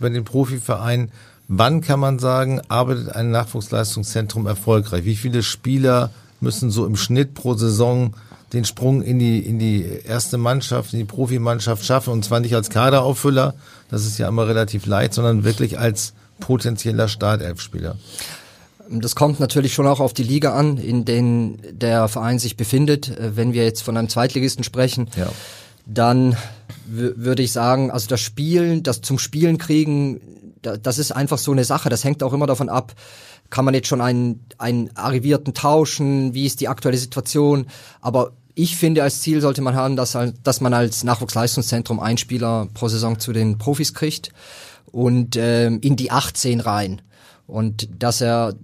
[0.00, 1.10] bei den Profivereinen.
[1.48, 5.04] Wann kann man sagen, arbeitet ein Nachwuchsleistungszentrum erfolgreich?
[5.04, 8.14] Wie viele Spieler müssen so im Schnitt pro Saison
[8.52, 12.12] den Sprung in die, in die erste Mannschaft, in die Profimannschaft schaffen?
[12.12, 13.54] Und zwar nicht als Kaderauffüller,
[13.90, 17.96] das ist ja immer relativ leicht, sondern wirklich als potenzieller Startelfspieler.
[18.90, 23.12] Das kommt natürlich schon auch auf die Liga an, in denen der Verein sich befindet.
[23.18, 25.28] Wenn wir jetzt von einem Zweitligisten sprechen, ja.
[25.86, 26.36] dann
[26.86, 30.20] würde ich sagen, also das Spielen, das zum Spielen kriegen
[30.66, 31.88] das ist einfach so eine Sache.
[31.88, 32.94] Das hängt auch immer davon ab,
[33.50, 37.66] kann man jetzt schon einen, einen Arrivierten tauschen, wie ist die aktuelle Situation.
[38.00, 42.68] Aber ich finde, als Ziel sollte man haben, dass, dass man als Nachwuchsleistungszentrum einen Spieler
[42.74, 44.32] pro Saison zu den Profis kriegt
[44.90, 47.02] und ähm, in die 18 rein.
[47.46, 48.54] Und dass er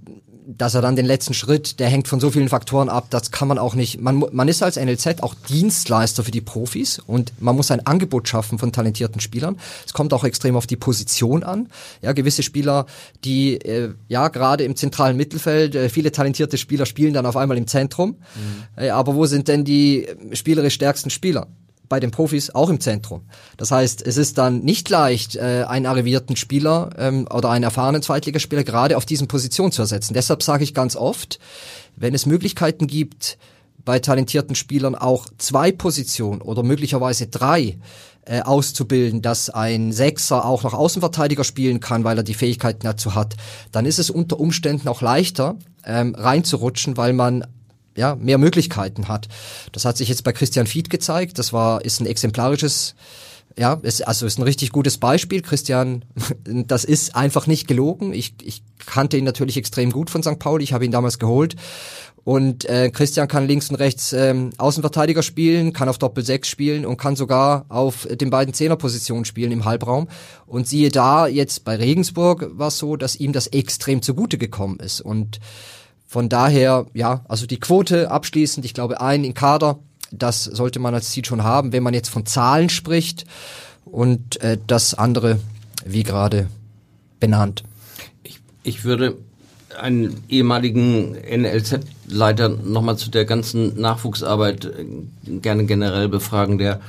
[0.46, 3.48] dass er dann den letzten Schritt, der hängt von so vielen Faktoren ab, das kann
[3.48, 4.00] man auch nicht.
[4.00, 8.28] Man, man ist als NLZ auch Dienstleister für die Profis und man muss ein Angebot
[8.28, 9.58] schaffen von talentierten Spielern.
[9.86, 11.68] Es kommt auch extrem auf die Position an.
[12.00, 12.86] Ja, gewisse Spieler,
[13.24, 17.56] die äh, ja gerade im zentralen Mittelfeld, äh, viele talentierte Spieler spielen dann auf einmal
[17.56, 18.10] im Zentrum.
[18.10, 18.82] Mhm.
[18.82, 21.46] Äh, aber wo sind denn die spielerisch stärksten Spieler?
[21.88, 23.22] Bei den Profis auch im Zentrum.
[23.56, 28.02] Das heißt, es ist dann nicht leicht, äh, einen arrivierten Spieler ähm, oder einen erfahrenen
[28.02, 30.14] Zweitligaspieler gerade auf diesen Position zu ersetzen.
[30.14, 31.38] Deshalb sage ich ganz oft,
[31.96, 33.38] wenn es Möglichkeiten gibt,
[33.84, 37.78] bei talentierten Spielern auch zwei Positionen oder möglicherweise drei
[38.24, 43.14] äh, auszubilden, dass ein Sechser auch noch Außenverteidiger spielen kann, weil er die Fähigkeiten dazu
[43.14, 43.36] hat,
[43.72, 47.44] dann ist es unter Umständen auch leichter ähm, reinzurutschen, weil man
[47.96, 49.28] ja, mehr Möglichkeiten hat.
[49.72, 51.38] Das hat sich jetzt bei Christian Fied gezeigt.
[51.38, 52.94] Das war, ist ein exemplarisches,
[53.58, 55.42] ja, ist, also ist ein richtig gutes Beispiel.
[55.42, 56.04] Christian,
[56.44, 58.12] das ist einfach nicht gelogen.
[58.12, 60.38] Ich, ich kannte ihn natürlich extrem gut von St.
[60.38, 60.64] Pauli.
[60.64, 61.56] Ich habe ihn damals geholt.
[62.24, 66.86] Und äh, Christian kann links und rechts ähm, Außenverteidiger spielen, kann auf Doppel 6 spielen
[66.86, 70.08] und kann sogar auf den beiden Zehnerpositionen spielen im Halbraum.
[70.46, 74.78] Und siehe da, jetzt bei Regensburg war es so, dass ihm das extrem zugute gekommen
[74.78, 75.00] ist.
[75.00, 75.40] Und
[76.12, 79.78] von daher, ja, also die Quote abschließend, ich glaube, ein in Kader,
[80.10, 83.24] das sollte man als Ziel schon haben, wenn man jetzt von Zahlen spricht
[83.86, 85.38] und äh, das andere,
[85.86, 86.48] wie gerade
[87.18, 87.62] benannt.
[88.24, 89.16] Ich, ich würde
[89.80, 94.84] einen ehemaligen NLZ-Leiter nochmal zu der ganzen Nachwuchsarbeit äh,
[95.38, 96.82] gerne generell befragen, der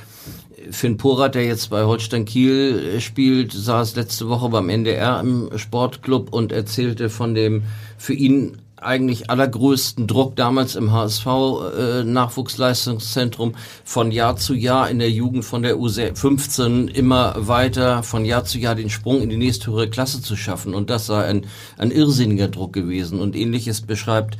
[0.70, 5.48] Finn Porat, der jetzt bei Holstein Kiel äh, spielt, saß letzte Woche beim NDR im
[5.56, 7.62] Sportclub und erzählte von dem
[7.96, 14.98] für ihn eigentlich allergrößten Druck damals im HSV äh, Nachwuchsleistungszentrum von Jahr zu Jahr in
[14.98, 19.36] der Jugend von der U15 immer weiter von Jahr zu Jahr den Sprung in die
[19.36, 20.74] nächsthöhere Klasse zu schaffen.
[20.74, 21.46] Und das sei ein,
[21.78, 23.20] ein irrsinniger Druck gewesen.
[23.20, 24.36] Und ähnliches beschreibt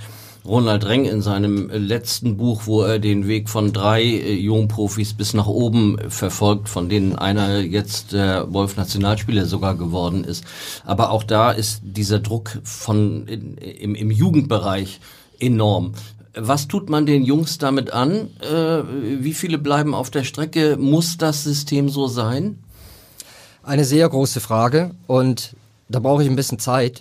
[0.46, 5.32] Ronald Reng in seinem letzten Buch, wo er den Weg von drei äh, Jungprofis bis
[5.32, 10.44] nach oben verfolgt, von denen einer jetzt der Wolf Nationalspieler sogar geworden ist.
[10.84, 15.00] Aber auch da ist dieser Druck von im, im Jugendbereich
[15.40, 15.94] enorm.
[16.36, 18.28] Was tut man den Jungs damit an?
[18.40, 18.82] Äh,
[19.22, 20.76] wie viele bleiben auf der Strecke?
[20.76, 22.58] Muss das System so sein?
[23.62, 25.56] Eine sehr große Frage und
[25.88, 27.00] da brauche ich ein bisschen Zeit.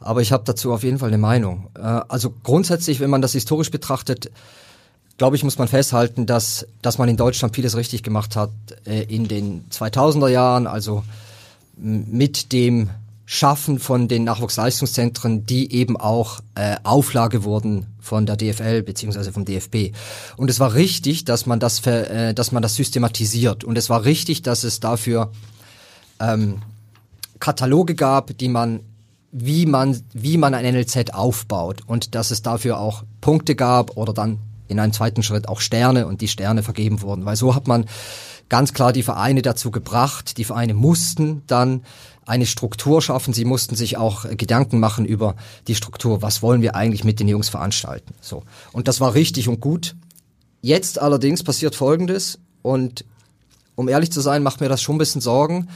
[0.00, 1.68] Aber ich habe dazu auf jeden Fall eine Meinung.
[1.76, 4.30] Äh, also grundsätzlich, wenn man das historisch betrachtet,
[5.18, 8.50] glaube ich, muss man festhalten, dass, dass man in Deutschland vieles richtig gemacht hat
[8.86, 11.02] äh, in den 2000er Jahren, also
[11.76, 12.90] mit dem
[13.30, 19.44] Schaffen von den Nachwuchsleistungszentren, die eben auch äh, Auflage wurden von der DFL beziehungsweise vom
[19.44, 19.94] DFB.
[20.38, 23.64] Und es war richtig, dass man das, äh, dass man das systematisiert.
[23.64, 25.30] Und es war richtig, dass es dafür
[26.20, 26.62] ähm,
[27.38, 28.80] Kataloge gab, die man
[29.30, 34.12] wie man, wie man ein NLZ aufbaut und dass es dafür auch Punkte gab oder
[34.12, 34.38] dann
[34.68, 37.24] in einem zweiten Schritt auch Sterne und die Sterne vergeben wurden.
[37.24, 37.86] Weil so hat man
[38.48, 40.38] ganz klar die Vereine dazu gebracht.
[40.38, 41.82] Die Vereine mussten dann
[42.26, 43.32] eine Struktur schaffen.
[43.32, 45.34] Sie mussten sich auch Gedanken machen über
[45.66, 46.22] die Struktur.
[46.22, 48.14] Was wollen wir eigentlich mit den Jungs veranstalten?
[48.20, 48.44] So.
[48.72, 49.96] Und das war richtig und gut.
[50.60, 53.04] Jetzt allerdings passiert Folgendes und
[53.74, 55.68] um ehrlich zu sein, macht mir das schon ein bisschen Sorgen.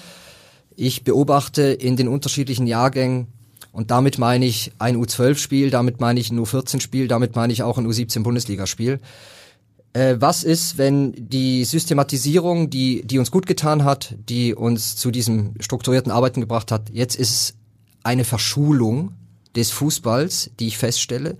[0.74, 3.28] Ich beobachte in den unterschiedlichen Jahrgängen
[3.72, 7.78] und damit meine ich ein U12-Spiel, damit meine ich ein U14-Spiel, damit meine ich auch
[7.78, 9.00] ein U17-Bundesligaspiel.
[9.94, 15.10] Äh, was ist, wenn die Systematisierung, die, die uns gut getan hat, die uns zu
[15.10, 17.54] diesem strukturierten Arbeiten gebracht hat, jetzt ist
[18.02, 19.12] eine Verschulung
[19.56, 21.36] des Fußballs, die ich feststelle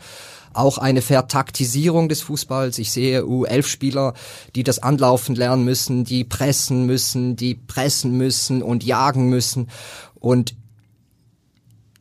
[0.55, 2.79] auch eine Vertaktisierung des Fußballs.
[2.79, 4.15] Ich sehe U11-Spieler,
[4.55, 9.69] die das Anlaufen lernen müssen, die pressen müssen, die pressen müssen und jagen müssen.
[10.15, 10.55] Und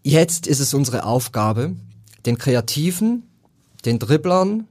[0.03, 1.75] Jetzt ist es unsere Aufgabe,
[2.25, 3.23] den Kreativen,
[3.85, 4.67] den Dribblern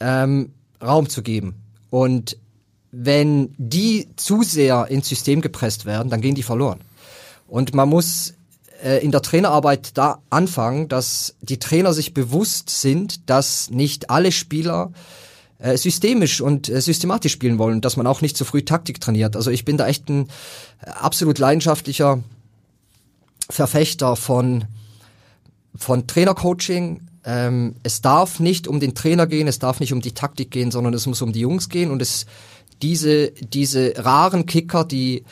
[0.00, 1.54] ähm, Raum zu geben.
[1.90, 2.38] Und
[2.90, 6.80] wenn die zu sehr ins System gepresst werden, dann gehen die verloren.
[7.46, 8.34] Und man muss
[8.82, 14.32] äh, in der Trainerarbeit da anfangen, dass die Trainer sich bewusst sind, dass nicht alle
[14.32, 14.92] Spieler
[15.58, 19.36] äh, systemisch und äh, systematisch spielen wollen, dass man auch nicht zu früh Taktik trainiert.
[19.36, 20.28] Also ich bin da echt ein
[20.80, 22.22] äh, absolut leidenschaftlicher
[23.50, 24.64] Verfechter von,
[25.74, 27.02] von Trainercoaching.
[27.24, 30.70] Ähm, es darf nicht um den Trainer gehen, es darf nicht um die Taktik gehen,
[30.70, 32.26] sondern es muss um die Jungs gehen und es
[32.82, 35.24] diese, diese raren Kicker, die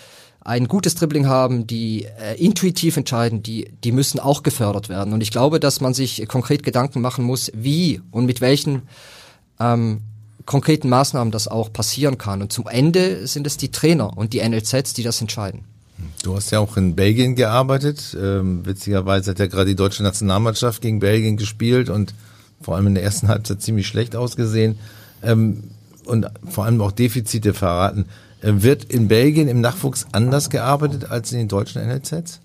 [0.44, 5.12] ein gutes Dribbling haben, die äh, intuitiv entscheiden, die, die müssen auch gefördert werden.
[5.12, 8.82] Und ich glaube, dass man sich konkret Gedanken machen muss, wie und mit welchen
[9.60, 10.00] ähm,
[10.44, 12.42] konkreten Maßnahmen das auch passieren kann.
[12.42, 15.64] Und zum Ende sind es die Trainer und die NLZs, die das entscheiden.
[16.22, 18.16] Du hast ja auch in Belgien gearbeitet.
[18.20, 22.14] Ähm, witzigerweise hat ja gerade die deutsche Nationalmannschaft gegen Belgien gespielt und
[22.60, 24.78] vor allem in der ersten Halbzeit ziemlich schlecht ausgesehen
[25.22, 25.64] ähm,
[26.04, 28.06] und vor allem auch Defizite verraten.
[28.40, 32.40] Äh, wird in Belgien im Nachwuchs anders gearbeitet als in den deutschen NLZs?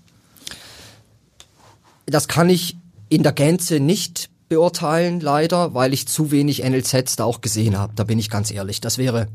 [2.06, 2.76] Das kann ich
[3.08, 7.92] in der Gänze nicht beurteilen, leider, weil ich zu wenig NLZs da auch gesehen habe.
[7.94, 8.80] Da bin ich ganz ehrlich.
[8.80, 9.28] Das wäre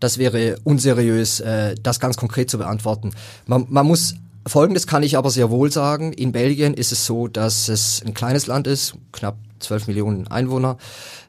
[0.00, 3.12] das wäre unseriös, äh, das ganz konkret zu beantworten.
[3.46, 4.14] Man, man muss
[4.46, 6.14] Folgendes kann ich aber sehr wohl sagen.
[6.14, 10.78] In Belgien ist es so, dass es ein kleines Land ist, knapp 12 Millionen Einwohner,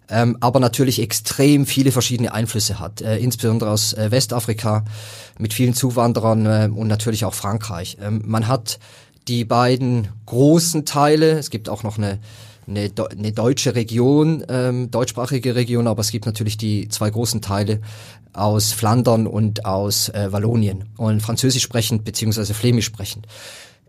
[0.09, 4.85] ähm, aber natürlich extrem viele verschiedene Einflüsse hat, äh, insbesondere aus äh, Westafrika
[5.37, 7.97] mit vielen Zuwanderern äh, und natürlich auch Frankreich.
[8.01, 8.79] Ähm, man hat
[9.27, 12.19] die beiden großen Teile, es gibt auch noch eine
[12.67, 17.81] eine, eine deutsche Region, ähm, deutschsprachige Region, aber es gibt natürlich die zwei großen Teile
[18.33, 23.27] aus Flandern und aus äh, Wallonien und Französisch sprechend beziehungsweise Flämisch sprechend.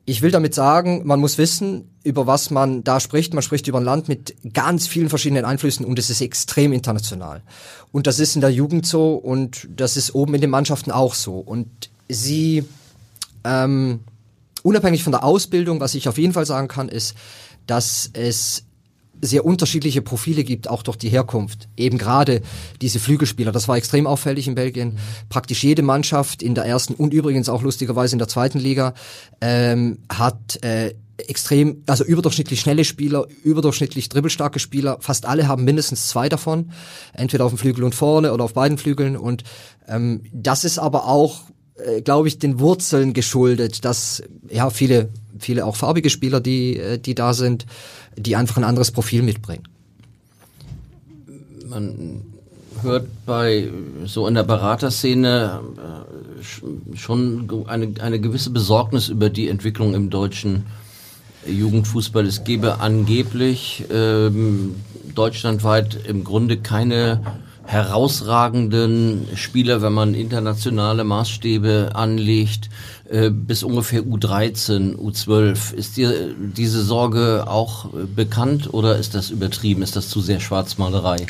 [0.05, 3.35] Ich will damit sagen, man muss wissen, über was man da spricht.
[3.35, 7.43] Man spricht über ein Land mit ganz vielen verschiedenen Einflüssen und es ist extrem international.
[7.93, 11.15] Und das ist in der Jugend so und das ist oben in den Mannschaften auch
[11.15, 11.39] so.
[11.39, 11.69] Und
[12.09, 12.65] sie,
[13.45, 14.01] ähm,
[14.65, 17.15] unabhängig von der Ausbildung, was ich auf jeden Fall sagen kann, ist,
[17.69, 18.65] dass es
[19.23, 21.69] sehr unterschiedliche Profile gibt, auch durch die Herkunft.
[21.77, 22.43] Eben gerade
[22.81, 24.95] diese Flügelspieler, das war extrem auffällig in Belgien.
[24.95, 24.99] Mhm.
[25.29, 28.95] Praktisch jede Mannschaft in der ersten und übrigens auch lustigerweise in der zweiten Liga
[29.41, 30.95] ähm, hat äh,
[31.29, 34.99] extrem, also überdurchschnittlich schnelle Spieler, überdurchschnittlich dribbelstarke Spieler.
[35.01, 36.73] Fast alle haben mindestens zwei davon,
[37.13, 39.17] entweder auf dem Flügel und vorne oder auf beiden Flügeln.
[39.17, 39.45] Und
[39.89, 41.43] ähm, das ist aber auch,
[41.77, 45.09] äh, glaube ich, den Wurzeln geschuldet, dass ja viele,
[45.39, 47.67] viele auch farbige Spieler, die, äh, die da sind,
[48.17, 49.65] die einfach ein anderes Profil mitbringen.
[51.69, 52.23] Man
[52.83, 53.71] hört bei
[54.05, 60.67] so in der Beraterszene äh, schon eine, eine gewisse Besorgnis über die Entwicklung im deutschen
[61.47, 62.27] Jugendfußball.
[62.27, 64.77] Es gebe angeblich ähm,
[65.15, 67.21] deutschlandweit im Grunde keine
[67.65, 72.69] herausragenden Spieler, wenn man internationale Maßstäbe anlegt,
[73.09, 75.75] äh, bis ungefähr U13, U12.
[75.75, 79.83] Ist dir diese Sorge auch bekannt oder ist das übertrieben?
[79.83, 81.27] Ist das zu sehr Schwarzmalerei?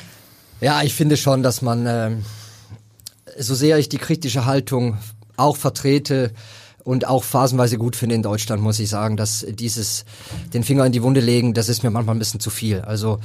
[0.60, 2.10] Ja, ich finde schon, dass man, äh,
[3.38, 4.98] so sehr ich die kritische Haltung
[5.36, 6.32] auch vertrete,
[6.84, 10.04] und auch phasenweise gut finde in Deutschland, muss ich sagen, dass dieses
[10.52, 12.80] den Finger in die Wunde legen, das ist mir manchmal ein bisschen zu viel.
[12.80, 13.20] Also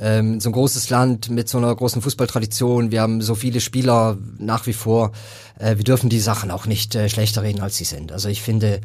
[0.00, 4.16] ähm, so ein großes Land mit so einer großen Fußballtradition, wir haben so viele Spieler
[4.38, 5.12] nach wie vor,
[5.58, 8.12] äh, wir dürfen die Sachen auch nicht äh, schlechter reden, als sie sind.
[8.12, 8.80] Also ich finde,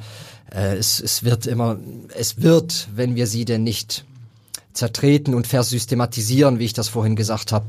[0.51, 1.77] äh, es, es wird immer,
[2.17, 4.05] es wird, wenn wir sie denn nicht
[4.73, 7.67] zertreten und versystematisieren, wie ich das vorhin gesagt habe,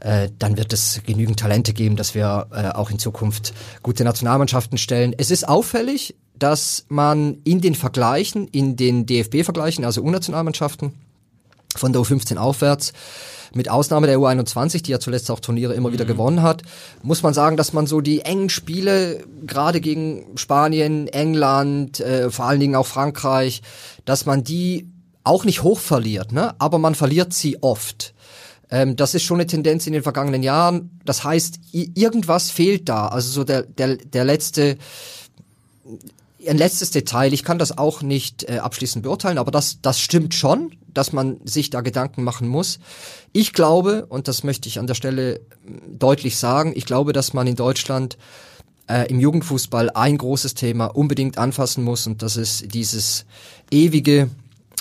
[0.00, 4.78] äh, dann wird es genügend Talente geben, dass wir äh, auch in Zukunft gute Nationalmannschaften
[4.78, 5.14] stellen.
[5.16, 10.94] Es ist auffällig, dass man in den Vergleichen, in den DFB-Vergleichen, also U-Nationalmannschaften
[11.76, 12.92] von der U15 aufwärts,
[13.54, 15.94] mit Ausnahme der U21, die ja zuletzt auch Turniere immer mhm.
[15.94, 16.62] wieder gewonnen hat,
[17.02, 22.46] muss man sagen, dass man so die engen Spiele, gerade gegen Spanien, England, äh, vor
[22.46, 23.62] allen Dingen auch Frankreich,
[24.04, 24.88] dass man die
[25.24, 26.54] auch nicht hoch verliert, ne?
[26.58, 28.14] aber man verliert sie oft.
[28.70, 31.00] Ähm, das ist schon eine Tendenz in den vergangenen Jahren.
[31.04, 33.08] Das heißt, irgendwas fehlt da.
[33.08, 34.78] Also so der, der, der letzte,
[36.46, 37.32] ein letztes Detail.
[37.32, 41.40] Ich kann das auch nicht äh, abschließend beurteilen, aber das, das stimmt schon, dass man
[41.44, 42.78] sich da Gedanken machen muss.
[43.32, 45.40] Ich glaube, und das möchte ich an der Stelle
[45.86, 48.16] deutlich sagen, ich glaube, dass man in Deutschland
[48.88, 53.24] äh, im Jugendfußball ein großes Thema unbedingt anfassen muss und das ist dieses
[53.70, 54.30] ewige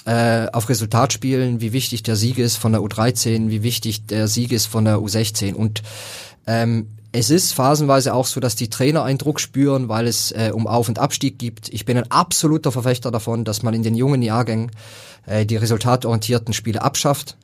[0.09, 4.27] äh, auf Resultat spielen, wie wichtig der Sieg ist von der U13, wie wichtig der
[4.27, 5.53] Sieg ist von der U16.
[5.53, 5.83] Und
[6.47, 10.49] ähm, es ist phasenweise auch so, dass die Trainer einen Druck spüren, weil es äh,
[10.51, 11.69] um Auf- und Abstieg gibt.
[11.69, 14.71] Ich bin ein absoluter Verfechter davon, dass man in den jungen Jahrgängen
[15.27, 17.37] äh, die resultatorientierten Spiele abschafft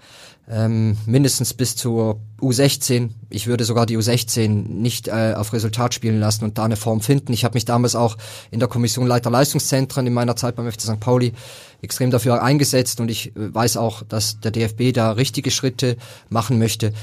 [0.49, 3.10] ähm, mindestens bis zur U16.
[3.29, 7.01] Ich würde sogar die U16 nicht äh, auf Resultat spielen lassen und da eine Form
[7.01, 7.34] finden.
[7.34, 8.17] Ich habe mich damals auch
[8.51, 10.99] in der Kommission Leiter Leistungszentren in meiner Zeit beim FC St.
[10.99, 11.34] Pauli
[11.81, 15.97] extrem dafür eingesetzt und ich äh, weiß auch, dass der DFB da richtige Schritte
[16.29, 16.93] machen möchte.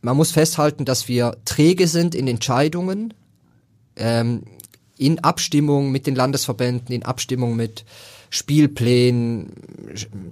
[0.00, 3.14] Man muss festhalten, dass wir träge sind in Entscheidungen,
[3.94, 4.42] ähm,
[4.98, 7.84] in Abstimmung mit den Landesverbänden, in Abstimmung mit
[8.34, 9.52] Spielplänen,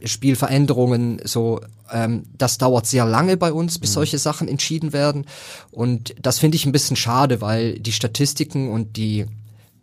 [0.07, 1.61] Spielveränderungen, so,
[1.93, 3.95] ähm, das dauert sehr lange bei uns, bis mhm.
[3.95, 5.27] solche Sachen entschieden werden.
[5.71, 9.27] Und das finde ich ein bisschen schade, weil die Statistiken und die,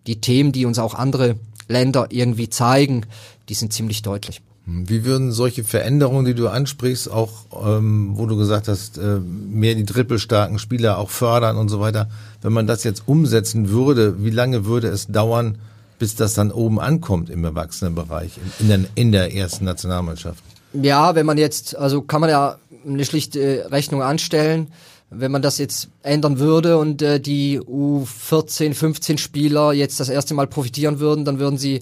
[0.08, 1.36] die Themen, die uns auch andere
[1.68, 3.06] Länder irgendwie zeigen,
[3.50, 4.42] die sind ziemlich deutlich.
[4.66, 9.20] Hm, wie würden solche Veränderungen, die du ansprichst, auch ähm, wo du gesagt hast, äh,
[9.20, 12.10] mehr die trippelstarken Spieler auch fördern und so weiter,
[12.42, 15.60] wenn man das jetzt umsetzen würde, wie lange würde es dauern,
[16.00, 20.44] bis das dann oben ankommt im Erwachsenenbereich, in der, in der ersten Nationalmannschaft?
[20.74, 24.68] Ja, wenn man jetzt, also kann man ja eine schlichte Rechnung anstellen.
[25.10, 30.34] Wenn man das jetzt ändern würde und äh, die U14, 15 Spieler jetzt das erste
[30.34, 31.82] Mal profitieren würden, dann würden sie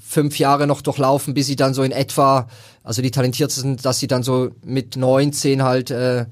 [0.00, 2.48] fünf Jahre noch durchlaufen, bis sie dann so in etwa,
[2.82, 6.26] also die talentiertesten dass sie dann so mit neun, zehn halt äh,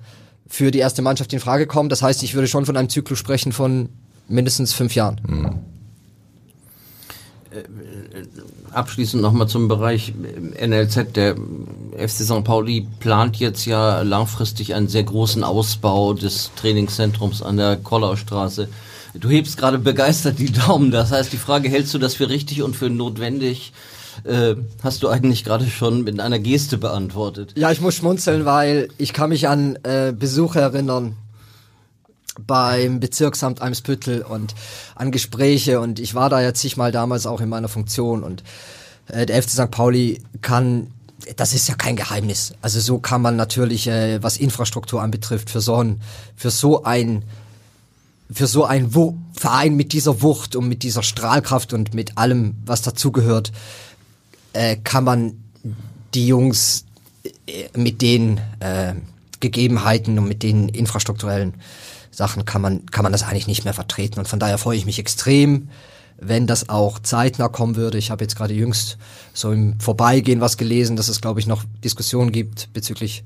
[0.46, 1.88] für die erste Mannschaft in Frage kommen.
[1.88, 3.88] Das heißt, ich würde schon von einem Zyklus sprechen von
[4.28, 5.20] mindestens fünf Jahren.
[5.26, 5.58] Mhm.
[7.54, 8.24] Äh,
[8.72, 10.12] abschließend nochmal zum Bereich
[10.60, 11.14] NLZ.
[11.14, 11.36] Der
[11.96, 12.42] FC St.
[12.42, 18.68] Pauli plant jetzt ja langfristig einen sehr großen Ausbau des Trainingszentrums an der Kollaustraße.
[19.14, 20.90] Du hebst gerade begeistert die Daumen.
[20.90, 23.72] Das heißt, die Frage, hältst du das für richtig und für notwendig?
[24.24, 27.52] Äh, hast du eigentlich gerade schon mit einer Geste beantwortet.
[27.56, 31.16] Ja, ich muss schmunzeln, weil ich kann mich an äh, Besuche erinnern
[32.40, 34.54] beim Bezirksamt Eimsbüttel und
[34.94, 38.42] an Gespräche und ich war da jetzt zigmal damals auch in meiner Funktion und
[39.08, 39.70] äh, der FC St.
[39.70, 40.88] Pauli kann
[41.36, 42.54] das ist ja kein Geheimnis.
[42.60, 46.00] Also so kann man natürlich, äh, was Infrastruktur anbetrifft, für so ein,
[46.36, 47.24] für so ein,
[48.30, 52.56] für so ein Wu Verein mit dieser Wucht und mit dieser Strahlkraft und mit allem,
[52.64, 53.52] was dazugehört,
[54.52, 55.42] äh, kann man
[56.14, 56.84] die Jungs
[57.46, 58.94] äh, mit den äh,
[59.40, 61.54] Gegebenheiten und mit den infrastrukturellen
[62.16, 64.18] Sachen kann man, kann man das eigentlich nicht mehr vertreten.
[64.18, 65.68] Und von daher freue ich mich extrem,
[66.18, 67.98] wenn das auch zeitnah kommen würde.
[67.98, 68.98] Ich habe jetzt gerade jüngst
[69.32, 73.24] so im Vorbeigehen was gelesen, dass es, glaube ich, noch Diskussionen gibt bezüglich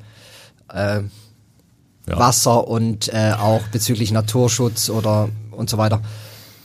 [0.73, 2.19] äh, ja.
[2.19, 6.01] Wasser und äh, auch bezüglich Naturschutz oder und so weiter.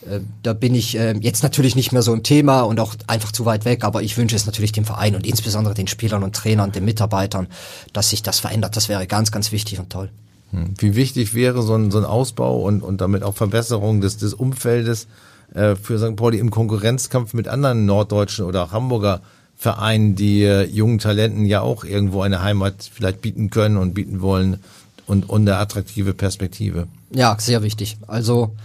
[0.09, 3.31] Äh, da bin ich äh, jetzt natürlich nicht mehr so im Thema und auch einfach
[3.31, 6.35] zu weit weg, aber ich wünsche es natürlich dem Verein und insbesondere den Spielern und
[6.35, 7.47] Trainern, den Mitarbeitern,
[7.91, 8.75] dass sich das verändert.
[8.75, 10.09] Das wäre ganz, ganz wichtig und toll.
[10.53, 10.75] Hm.
[10.77, 14.33] Wie wichtig wäre so ein, so ein Ausbau und, und damit auch Verbesserung des, des
[14.33, 15.07] Umfeldes
[15.53, 16.15] äh, für St.
[16.15, 19.21] Pauli im Konkurrenzkampf mit anderen norddeutschen oder Hamburger
[19.55, 24.21] Vereinen, die äh, jungen Talenten ja auch irgendwo eine Heimat vielleicht bieten können und bieten
[24.21, 24.59] wollen
[25.07, 26.87] und, und eine attraktive Perspektive.
[27.11, 27.97] Ja, sehr wichtig.
[28.07, 28.55] Also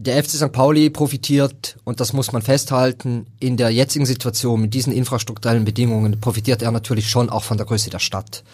[0.00, 0.52] der FC St.
[0.52, 6.20] Pauli profitiert, und das muss man festhalten, in der jetzigen Situation mit diesen infrastrukturellen Bedingungen
[6.20, 8.44] profitiert er natürlich schon auch von der Größe der Stadt.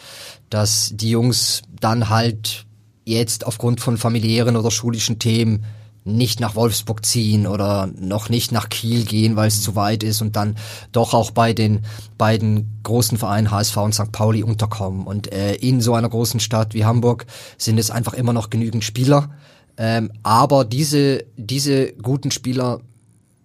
[0.50, 2.66] Dass die Jungs dann halt
[3.04, 5.64] jetzt aufgrund von familiären oder schulischen Themen
[6.04, 10.20] nicht nach Wolfsburg ziehen oder noch nicht nach Kiel gehen, weil es zu weit ist
[10.20, 10.56] und dann
[10.92, 11.80] doch auch bei den
[12.18, 14.12] beiden großen Vereinen HSV und St.
[14.12, 15.06] Pauli unterkommen.
[15.06, 17.24] Und äh, in so einer großen Stadt wie Hamburg
[17.56, 19.30] sind es einfach immer noch genügend Spieler.
[19.78, 22.80] Ähm, aber diese, diese guten Spieler,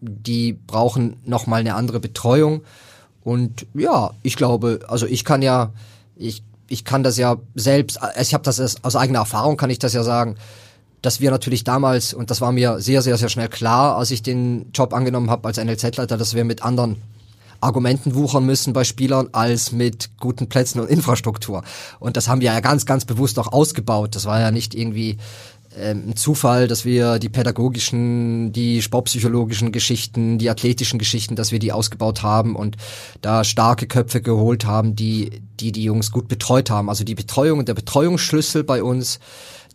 [0.02, 2.62] die brauchen nochmal eine andere Betreuung.
[3.24, 5.72] Und ja, ich glaube, also ich kann ja,
[6.18, 9.80] ich, ich kann das ja selbst, also ich habe das aus eigener Erfahrung, kann ich
[9.80, 10.38] das ja sagen,
[11.02, 14.22] dass wir natürlich damals, und das war mir sehr, sehr, sehr schnell klar, als ich
[14.22, 17.02] den Job angenommen habe als NLZ-Leiter, dass wir mit anderen
[17.62, 21.64] Argumenten wuchern müssen bei Spielern als mit guten Plätzen und Infrastruktur.
[22.00, 24.16] Und das haben wir ja ganz, ganz bewusst auch ausgebaut.
[24.16, 25.18] Das war ja nicht irgendwie
[25.78, 31.72] ein Zufall, dass wir die pädagogischen, die sportpsychologischen Geschichten, die athletischen Geschichten, dass wir die
[31.72, 32.76] ausgebaut haben und
[33.22, 36.90] da starke Köpfe geholt haben, die die, die Jungs gut betreut haben.
[36.90, 39.20] Also die Betreuung und der Betreuungsschlüssel bei uns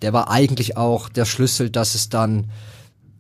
[0.04, 2.50] der war eigentlich auch der Schlüssel, dass es dann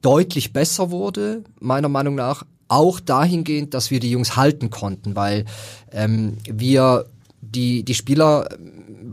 [0.02, 2.44] deutlich besser wurde, meiner Meinung nach.
[2.68, 5.44] Auch dahingehend, dass wir die Jungs halten konnten, weil
[5.92, 7.06] ähm, wir
[7.40, 8.48] die, die Spieler,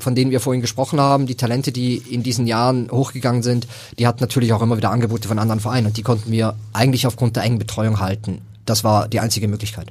[0.02, 3.68] von denen wir vorhin gesprochen haben, die Talente, die in diesen Jahren hochgegangen sind,
[4.00, 7.08] die hatten natürlich auch immer wieder Angebote von anderen Vereinen und die konnten wir eigentlich
[7.08, 8.42] aufgrund der engen Betreuung halten.
[8.66, 9.88] Das war die einzige Möglichkeit.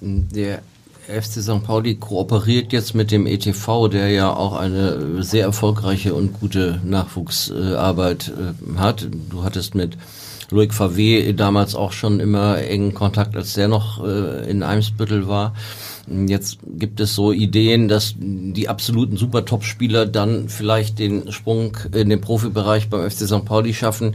[0.00, 0.62] Der
[1.06, 1.62] FC St.
[1.64, 8.32] Pauli kooperiert jetzt mit dem ETV, der ja auch eine sehr erfolgreiche und gute Nachwuchsarbeit
[8.32, 9.08] äh, hat.
[9.30, 9.98] Du hattest mit
[10.50, 15.54] Loic Favé damals auch schon immer engen Kontakt, als der noch äh, in Eimsbüttel war.
[16.08, 22.20] Jetzt gibt es so Ideen, dass die absoluten Super-Top-Spieler dann vielleicht den Sprung in den
[22.20, 23.44] Profibereich beim FC St.
[23.44, 24.14] Pauli schaffen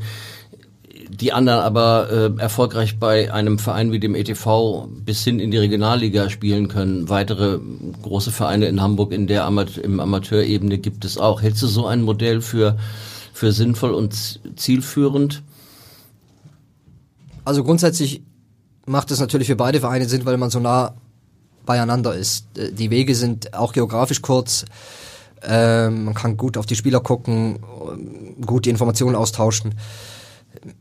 [1.10, 5.58] die anderen aber äh, erfolgreich bei einem Verein wie dem ETV bis hin in die
[5.58, 7.10] Regionalliga spielen können.
[7.10, 7.60] Weitere
[8.04, 11.42] große Vereine in Hamburg in der Amat im Amateurebene gibt es auch.
[11.42, 12.78] Hältst du so ein Modell für,
[13.34, 15.42] für sinnvoll und zielführend?
[17.44, 18.22] Also grundsätzlich
[18.86, 20.94] macht es natürlich für beide Vereine Sinn, weil man so nah
[21.70, 22.46] beieinander ist.
[22.58, 24.66] Äh, die Wege sind auch geografisch kurz.
[25.42, 27.60] Ähm, man kann gut auf die Spieler gucken,
[28.46, 29.76] gut die Informationen austauschen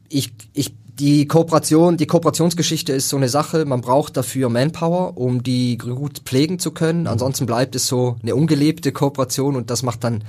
[0.08, 3.64] ich, ich, die Kooperation, die Kooperationsgeschichte ist so eine Sache.
[3.64, 7.06] Man braucht dafür Manpower, um die gut pflegen zu können.
[7.06, 10.24] Ansonsten bleibt es so eine ungelebte Kooperation und das macht dann,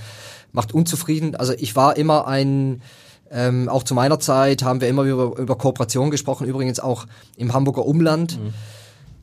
[0.51, 1.35] macht unzufrieden.
[1.35, 2.81] Also ich war immer ein,
[3.31, 7.05] ähm, auch zu meiner Zeit haben wir immer über, über Kooperation gesprochen, übrigens auch
[7.35, 8.39] im Hamburger Umland.
[8.39, 8.53] Mhm.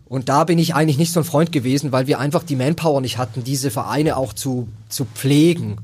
[0.09, 3.01] Und da bin ich eigentlich nicht so ein Freund gewesen, weil wir einfach die Manpower
[3.01, 5.79] nicht hatten, diese Vereine auch zu, zu pflegen.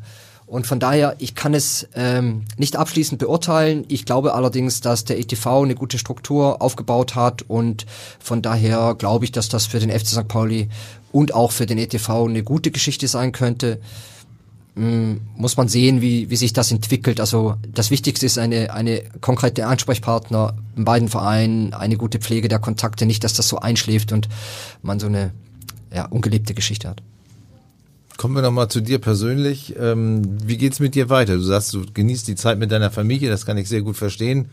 [0.47, 3.85] Und von daher, ich kann es ähm, nicht abschließend beurteilen.
[3.89, 7.87] Ich glaube allerdings, dass der ETV eine gute Struktur aufgebaut hat und
[8.21, 10.29] von daher glaube ich, dass das für den FC St.
[10.29, 10.69] Pauli
[11.11, 13.81] und auch für den ETV eine gute Geschichte sein könnte.
[14.77, 17.21] Ähm, muss man sehen, wie, wie sich das entwickelt.
[17.21, 22.59] Also das Wichtigste ist eine, eine konkrete Ansprechpartner in beiden Vereinen, eine gute Pflege der
[22.59, 24.29] Kontakte, nicht, dass das so einschläft und
[24.83, 25.33] man so eine
[25.95, 27.03] ja, ungelebte Geschichte hat.
[28.17, 29.75] Kommen wir nochmal zu dir persönlich.
[29.79, 31.35] Ähm, wie geht's mit dir weiter?
[31.35, 34.49] Du sagst, du genießt die Zeit mit deiner Familie, das kann ich sehr gut verstehen.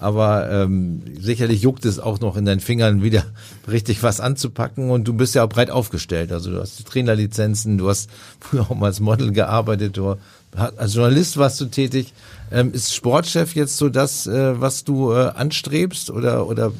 [0.00, 3.24] Aber ähm, sicherlich juckt es auch noch in deinen Fingern wieder
[3.68, 6.32] richtig was anzupacken und du bist ja auch breit aufgestellt.
[6.32, 10.16] Also du hast die Trainerlizenzen, du hast früher auch mal als Model gearbeitet, du,
[10.54, 12.12] als Journalist warst du tätig.
[12.50, 16.72] Ähm, ist Sportchef jetzt so das, äh, was du äh, anstrebst oder, oder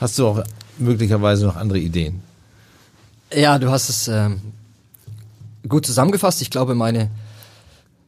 [0.00, 0.44] hast du auch
[0.78, 2.22] möglicherweise noch andere Ideen?
[3.32, 4.40] Ja, du hast es ähm,
[5.68, 6.42] gut zusammengefasst.
[6.42, 7.10] Ich glaube, meine,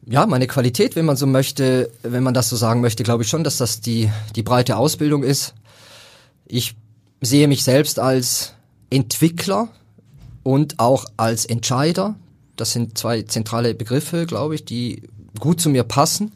[0.05, 3.29] ja, meine Qualität, wenn man so möchte, wenn man das so sagen möchte, glaube ich
[3.29, 5.53] schon, dass das die, die breite Ausbildung ist.
[6.45, 6.75] Ich
[7.21, 8.53] sehe mich selbst als
[8.89, 9.69] Entwickler
[10.43, 12.15] und auch als Entscheider.
[12.55, 15.03] Das sind zwei zentrale Begriffe, glaube ich, die
[15.39, 16.33] gut zu mir passen.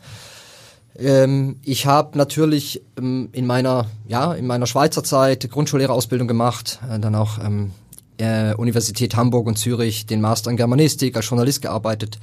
[0.98, 7.00] Ähm, ich habe natürlich ähm, in meiner ja in meiner Schweizer Zeit Grundschullehrerausbildung gemacht, äh,
[7.00, 7.72] dann auch ähm,
[8.18, 12.18] äh, Universität Hamburg und Zürich den Master in Germanistik als Journalist gearbeitet.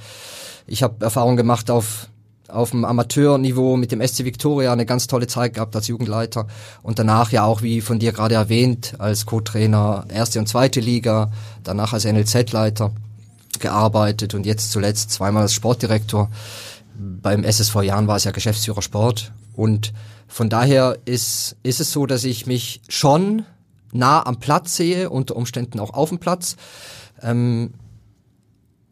[0.67, 2.09] Ich habe Erfahrung gemacht auf
[2.47, 6.47] auf dem Amateurniveau mit dem SC Victoria eine ganz tolle Zeit gehabt als Jugendleiter
[6.83, 11.31] und danach ja auch, wie von dir gerade erwähnt, als Co-Trainer erste und zweite Liga,
[11.63, 12.91] danach als NLZ-Leiter
[13.59, 16.29] gearbeitet und jetzt zuletzt zweimal als Sportdirektor.
[16.97, 19.93] Beim SSV Jahren war es ja Geschäftsführer Sport und
[20.27, 23.43] von daher ist, ist es so, dass ich mich schon
[23.91, 26.57] nah am Platz sehe, unter Umständen auch auf dem Platz.
[27.21, 27.73] Ähm,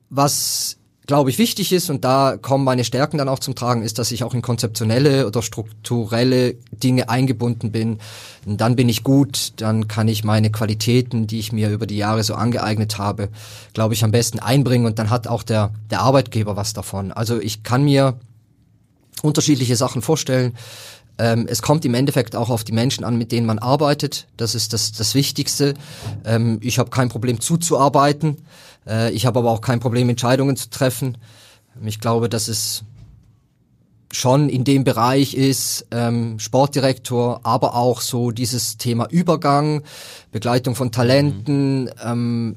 [0.10, 4.00] was glaube ich, wichtig ist, und da kommen meine Stärken dann auch zum Tragen, ist,
[4.00, 8.00] dass ich auch in konzeptionelle oder strukturelle Dinge eingebunden bin.
[8.46, 11.98] Und dann bin ich gut, dann kann ich meine Qualitäten, die ich mir über die
[11.98, 13.30] Jahre so angeeignet habe,
[13.74, 17.12] glaube ich, am besten einbringen und dann hat auch der, der Arbeitgeber was davon.
[17.12, 18.18] Also ich kann mir
[19.22, 20.54] unterschiedliche Sachen vorstellen.
[21.18, 24.28] Ähm, es kommt im Endeffekt auch auf die Menschen an, mit denen man arbeitet.
[24.36, 25.76] Das ist das, das Wichtigste.
[26.26, 28.38] Ähm, ich habe kein Problem zuzuarbeiten.
[28.88, 31.18] Äh, ich habe aber auch kein Problem, Entscheidungen zu treffen.
[31.84, 32.84] Ich glaube, dass es
[34.12, 39.82] schon in dem Bereich ist, ähm, Sportdirektor, aber auch so dieses Thema Übergang,
[40.32, 42.56] Begleitung von Talenten, ähm,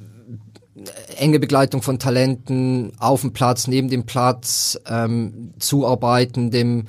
[1.16, 6.88] enge Begleitung von Talenten auf dem Platz, neben dem Platz, ähm, zuarbeiten dem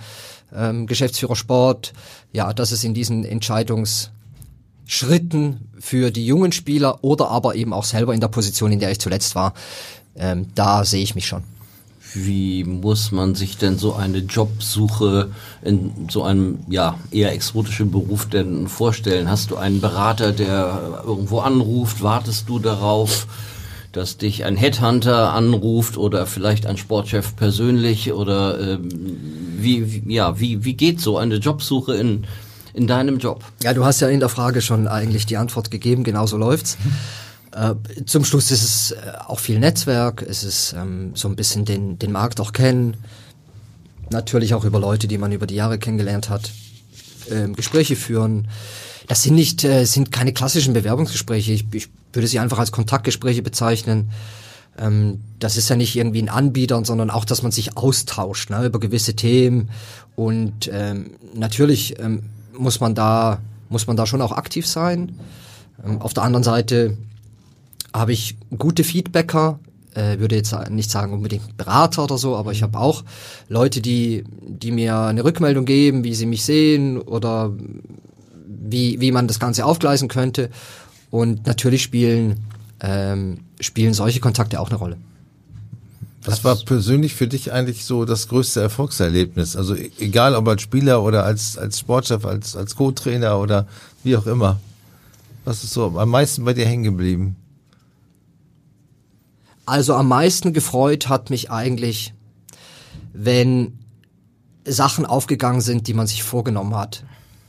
[0.54, 1.94] ähm, Geschäftsführer Sport.
[2.34, 4.12] Ja, dass es in diesen Entscheidungs
[4.88, 8.90] Schritten für die jungen Spieler oder aber eben auch selber in der Position, in der
[8.90, 9.54] ich zuletzt war.
[10.16, 11.44] Ähm, da sehe ich mich schon.
[12.14, 15.30] Wie muss man sich denn so eine Jobsuche
[15.62, 19.30] in so einem ja eher exotischen Beruf denn vorstellen?
[19.30, 22.02] Hast du einen Berater, der irgendwo anruft?
[22.02, 23.28] Wartest du darauf,
[23.92, 28.14] dass dich ein Headhunter anruft oder vielleicht ein Sportchef persönlich?
[28.14, 28.90] Oder ähm,
[29.58, 32.26] wie, wie ja wie wie geht so eine Jobsuche in
[32.78, 33.44] in deinem Job?
[33.64, 36.78] Ja, du hast ja in der Frage schon eigentlich die Antwort gegeben, genau so läuft's.
[37.52, 37.74] Äh,
[38.06, 41.98] zum Schluss ist es äh, auch viel Netzwerk, es ist ähm, so ein bisschen den,
[41.98, 42.98] den Markt auch kennen,
[44.12, 46.52] natürlich auch über Leute, die man über die Jahre kennengelernt hat,
[47.32, 48.48] ähm, Gespräche führen.
[49.08, 51.54] Das sind nicht, äh, sind keine klassischen Bewerbungsgespräche.
[51.54, 54.12] Ich, ich würde sie einfach als Kontaktgespräche bezeichnen.
[54.78, 58.66] Ähm, das ist ja nicht irgendwie ein Anbieter, sondern auch, dass man sich austauscht ne,
[58.66, 59.70] über gewisse Themen.
[60.16, 62.24] Und ähm, natürlich ähm,
[62.58, 63.40] muss man da,
[63.70, 65.20] muss man da schon auch aktiv sein.
[65.86, 66.98] Ähm, auf der anderen Seite
[67.94, 69.60] habe ich gute Feedbacker,
[69.94, 73.04] äh, würde jetzt nicht sagen unbedingt Berater oder so, aber ich habe auch
[73.50, 77.54] Leute, die, die mir eine Rückmeldung geben, wie sie mich sehen oder
[78.70, 80.50] wie, wie man das Ganze aufgleisen könnte.
[81.10, 82.46] Und natürlich spielen,
[82.82, 84.98] ähm, spielen solche Kontakte auch eine Rolle.
[86.28, 89.56] Was war persönlich für dich eigentlich so das größte Erfolgserlebnis?
[89.56, 93.68] Also e-, egal ob als Spieler oder als, als Sportchef, als, als Co-Trainer oder
[94.04, 94.60] wie auch immer.
[95.46, 97.36] Was ist so am meisten bei dir hängen geblieben?
[99.66, 102.14] Also am meisten gefreut hat mich eigentlich,
[103.14, 103.80] wenn
[104.66, 107.04] Sachen aufgegangen sind, die man sich vorgenommen hat.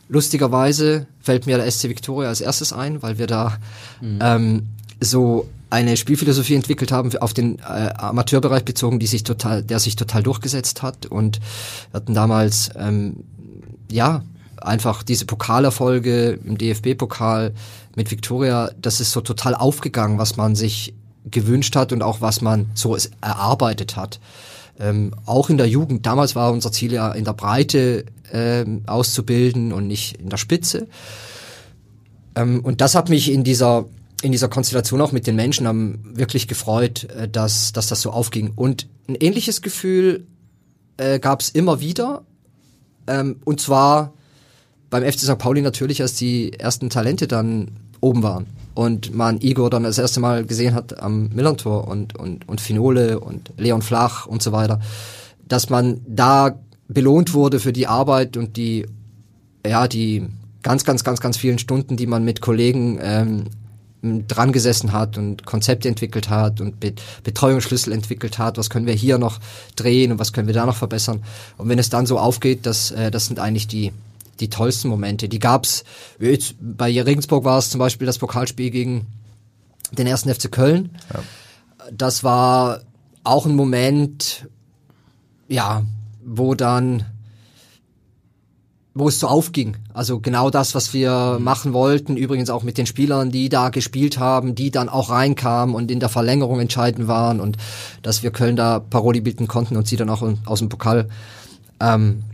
[0.08, 3.58] Lustigerweise fällt mir der SC Victoria als erstes ein, weil wir da
[4.00, 4.18] mhm.
[4.20, 4.66] ähm,
[5.00, 9.96] so eine Spielphilosophie entwickelt haben auf den äh, Amateurbereich bezogen, die sich total, der sich
[9.96, 11.40] total durchgesetzt hat und
[11.92, 13.24] hatten damals ähm,
[13.90, 14.22] ja
[14.56, 17.52] einfach diese Pokalerfolge im DFB-Pokal
[17.96, 20.94] mit Victoria, das ist so total aufgegangen, was man sich
[21.30, 24.20] gewünscht hat und auch was man so erarbeitet hat.
[24.80, 29.72] Ähm, auch in der Jugend, damals war unser Ziel ja in der Breite ähm, auszubilden
[29.72, 30.86] und nicht in der Spitze.
[32.36, 33.86] Ähm, und das hat mich in dieser
[34.22, 38.10] in dieser Konstellation auch mit den Menschen haben wirklich gefreut, äh, dass, dass das so
[38.10, 38.52] aufging.
[38.54, 40.26] Und ein ähnliches Gefühl
[40.96, 42.22] äh, gab es immer wieder.
[43.06, 44.12] Ähm, und zwar
[44.90, 45.38] beim FC St.
[45.38, 48.46] Pauli natürlich, als die ersten Talente dann oben waren.
[48.74, 53.20] Und man Igor dann das erste Mal gesehen hat am Millantor und, und, und Finole
[53.20, 54.80] und Leon Flach und so weiter.
[55.46, 58.86] Dass man da belohnt wurde für die Arbeit und die,
[59.66, 60.26] ja, die
[60.62, 63.44] ganz, ganz, ganz, ganz vielen Stunden, die man mit Kollegen ähm,
[64.02, 66.76] dran gesessen hat und Konzepte entwickelt hat und
[67.24, 69.40] Betreuungsschlüssel entwickelt hat, was können wir hier noch
[69.74, 71.24] drehen und was können wir da noch verbessern.
[71.56, 73.92] Und wenn es dann so aufgeht, dass äh, das sind eigentlich die
[74.40, 75.28] die tollsten Momente.
[75.28, 75.82] Die gab's
[76.20, 79.06] jetzt bei Regensburg war es zum Beispiel das Pokalspiel gegen
[79.90, 80.90] den ersten FC Köln.
[81.12, 81.22] Ja.
[81.92, 82.82] Das war
[83.24, 84.46] auch ein Moment,
[85.48, 85.82] ja,
[86.24, 87.04] wo dann
[88.98, 89.76] wo es so aufging.
[89.94, 91.44] Also genau das, was wir mhm.
[91.44, 95.74] machen wollten, übrigens auch mit den Spielern, die da gespielt haben, die dann auch reinkamen
[95.74, 97.56] und in der Verlängerung entscheidend waren und
[98.02, 101.08] dass wir Köln da Paroli bilden konnten und sie dann auch aus dem Pokal
[101.80, 102.24] ähm,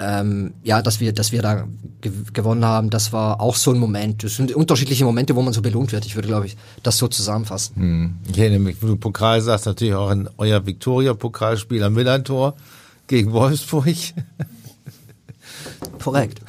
[0.00, 1.66] ähm, ja, dass wir, dass wir da
[2.00, 4.24] ge gewonnen haben, das war auch so ein Moment.
[4.24, 6.06] Das sind unterschiedliche Momente, wo man so belohnt wird.
[6.06, 7.76] Ich würde, glaube ich, das so zusammenfassen.
[7.76, 8.14] Hm.
[8.30, 12.54] Ich erinnere mich, wo du Pokal sagst, natürlich auch in euer Viktoria-Pokalspiel am Millantor
[13.08, 13.86] gegen Wolfsburg.
[16.02, 16.40] Korrekt.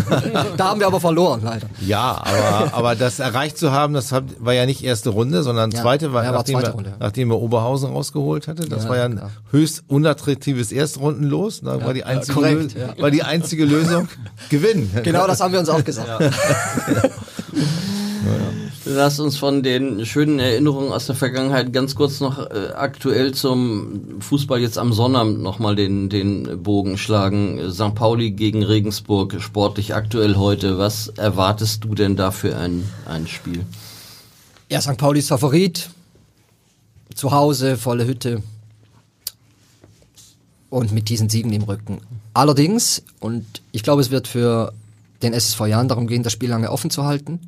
[0.56, 1.66] da haben wir aber verloren, leider.
[1.80, 6.06] Ja, aber, aber das erreicht zu haben, das war ja nicht erste Runde, sondern zweite,
[6.06, 6.96] ja, war, ja, nachdem, zweite Runde, ja.
[6.98, 8.68] nachdem er Oberhausen rausgeholt hatte.
[8.68, 9.30] Das war ja ein klar.
[9.50, 11.60] höchst unattraktives Erstrundenlos.
[11.62, 14.08] Da war, die einzige korrekt, war die einzige Lösung
[14.48, 14.90] Gewinn.
[15.02, 16.08] Genau das haben wir uns auch gesagt.
[18.92, 24.20] Lass uns von den schönen Erinnerungen aus der Vergangenheit ganz kurz noch äh, aktuell zum
[24.20, 27.70] Fußball jetzt am Sonnabend nochmal den, den Bogen schlagen.
[27.70, 27.94] St.
[27.94, 30.78] Pauli gegen Regensburg, sportlich aktuell heute.
[30.78, 33.64] Was erwartest du denn da für ein, ein Spiel?
[34.68, 34.96] Ja, St.
[34.96, 35.88] Pauli ist Favorit.
[37.14, 38.42] Zu Hause, volle Hütte.
[40.68, 42.00] Und mit diesen Siegen im Rücken.
[42.34, 44.72] Allerdings, und ich glaube, es wird für
[45.22, 47.38] den SSV Jahren darum gehen, das Spiel lange offen zu halten.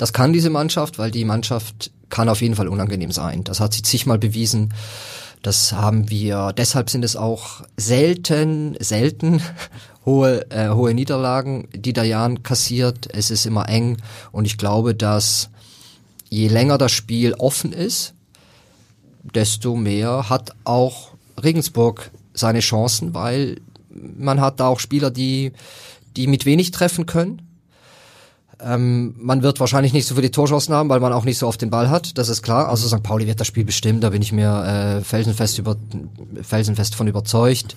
[0.00, 3.44] Das kann diese Mannschaft, weil die Mannschaft kann auf jeden Fall unangenehm sein.
[3.44, 4.72] Das hat sie zigmal bewiesen.
[5.42, 9.42] Das haben wir, deshalb sind es auch selten, selten
[10.06, 13.14] hohe, äh, hohe Niederlagen, die der Jan kassiert.
[13.14, 13.98] Es ist immer eng
[14.32, 15.50] und ich glaube, dass
[16.30, 18.14] je länger das Spiel offen ist,
[19.34, 21.10] desto mehr hat auch
[21.42, 25.52] Regensburg seine Chancen, weil man hat da auch Spieler, die,
[26.16, 27.49] die mit wenig treffen können.
[28.62, 31.60] Ähm, man wird wahrscheinlich nicht so viele Torchancen haben, weil man auch nicht so oft
[31.62, 32.68] den Ball hat, das ist klar.
[32.68, 33.02] Also St.
[33.02, 35.76] Pauli wird das Spiel bestimmen, da bin ich mir äh, felsenfest, über,
[36.42, 37.76] felsenfest von überzeugt.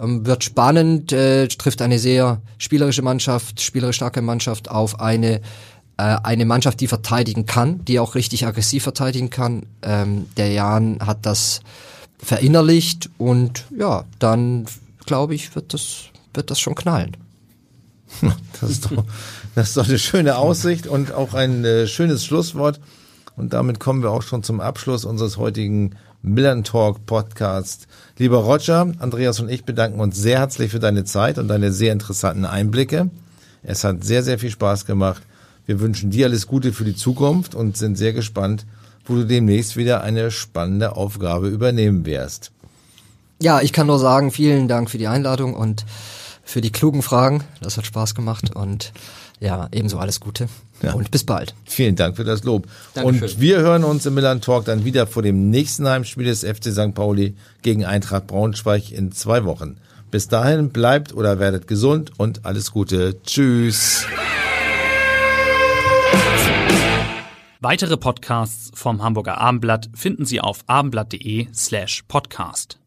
[0.00, 5.40] Ähm, wird spannend, äh, trifft eine sehr spielerische Mannschaft, spielerisch starke Mannschaft auf eine
[5.96, 9.66] äh, eine Mannschaft, die verteidigen kann, die auch richtig aggressiv verteidigen kann.
[9.82, 11.60] Ähm, der Jan hat das
[12.18, 14.66] verinnerlicht und ja, dann
[15.04, 16.04] glaube ich, wird das,
[16.34, 17.16] wird das schon knallen.
[18.60, 19.04] Das ist, doch,
[19.54, 22.80] das ist doch eine schöne Aussicht und auch ein äh, schönes Schlusswort.
[23.36, 27.86] Und damit kommen wir auch schon zum Abschluss unseres heutigen Millern Talk Podcast.
[28.16, 31.92] Lieber Roger, Andreas und ich bedanken uns sehr herzlich für deine Zeit und deine sehr
[31.92, 33.10] interessanten Einblicke.
[33.62, 35.22] Es hat sehr, sehr viel Spaß gemacht.
[35.66, 38.66] Wir wünschen dir alles Gute für die Zukunft und sind sehr gespannt,
[39.04, 42.52] wo du demnächst wieder eine spannende Aufgabe übernehmen wirst.
[43.40, 45.84] Ja, ich kann nur sagen, vielen Dank für die Einladung und
[46.44, 47.42] für die klugen Fragen.
[47.60, 48.92] Das hat Spaß gemacht und
[49.42, 50.48] ja, ebenso alles Gute.
[50.82, 50.92] Ja.
[50.92, 51.54] Und bis bald.
[51.64, 52.66] Vielen Dank für das Lob.
[52.94, 53.22] Dankeschön.
[53.22, 56.72] Und wir hören uns im Milan Talk dann wieder vor dem nächsten Heimspiel des FC
[56.72, 56.94] St.
[56.94, 59.76] Pauli gegen Eintracht Braunschweig in zwei Wochen.
[60.10, 63.20] Bis dahin bleibt oder werdet gesund und alles Gute.
[63.22, 64.06] Tschüss.
[67.60, 72.81] Weitere Podcasts vom Hamburger Abendblatt finden Sie auf abendblatt.de slash podcast.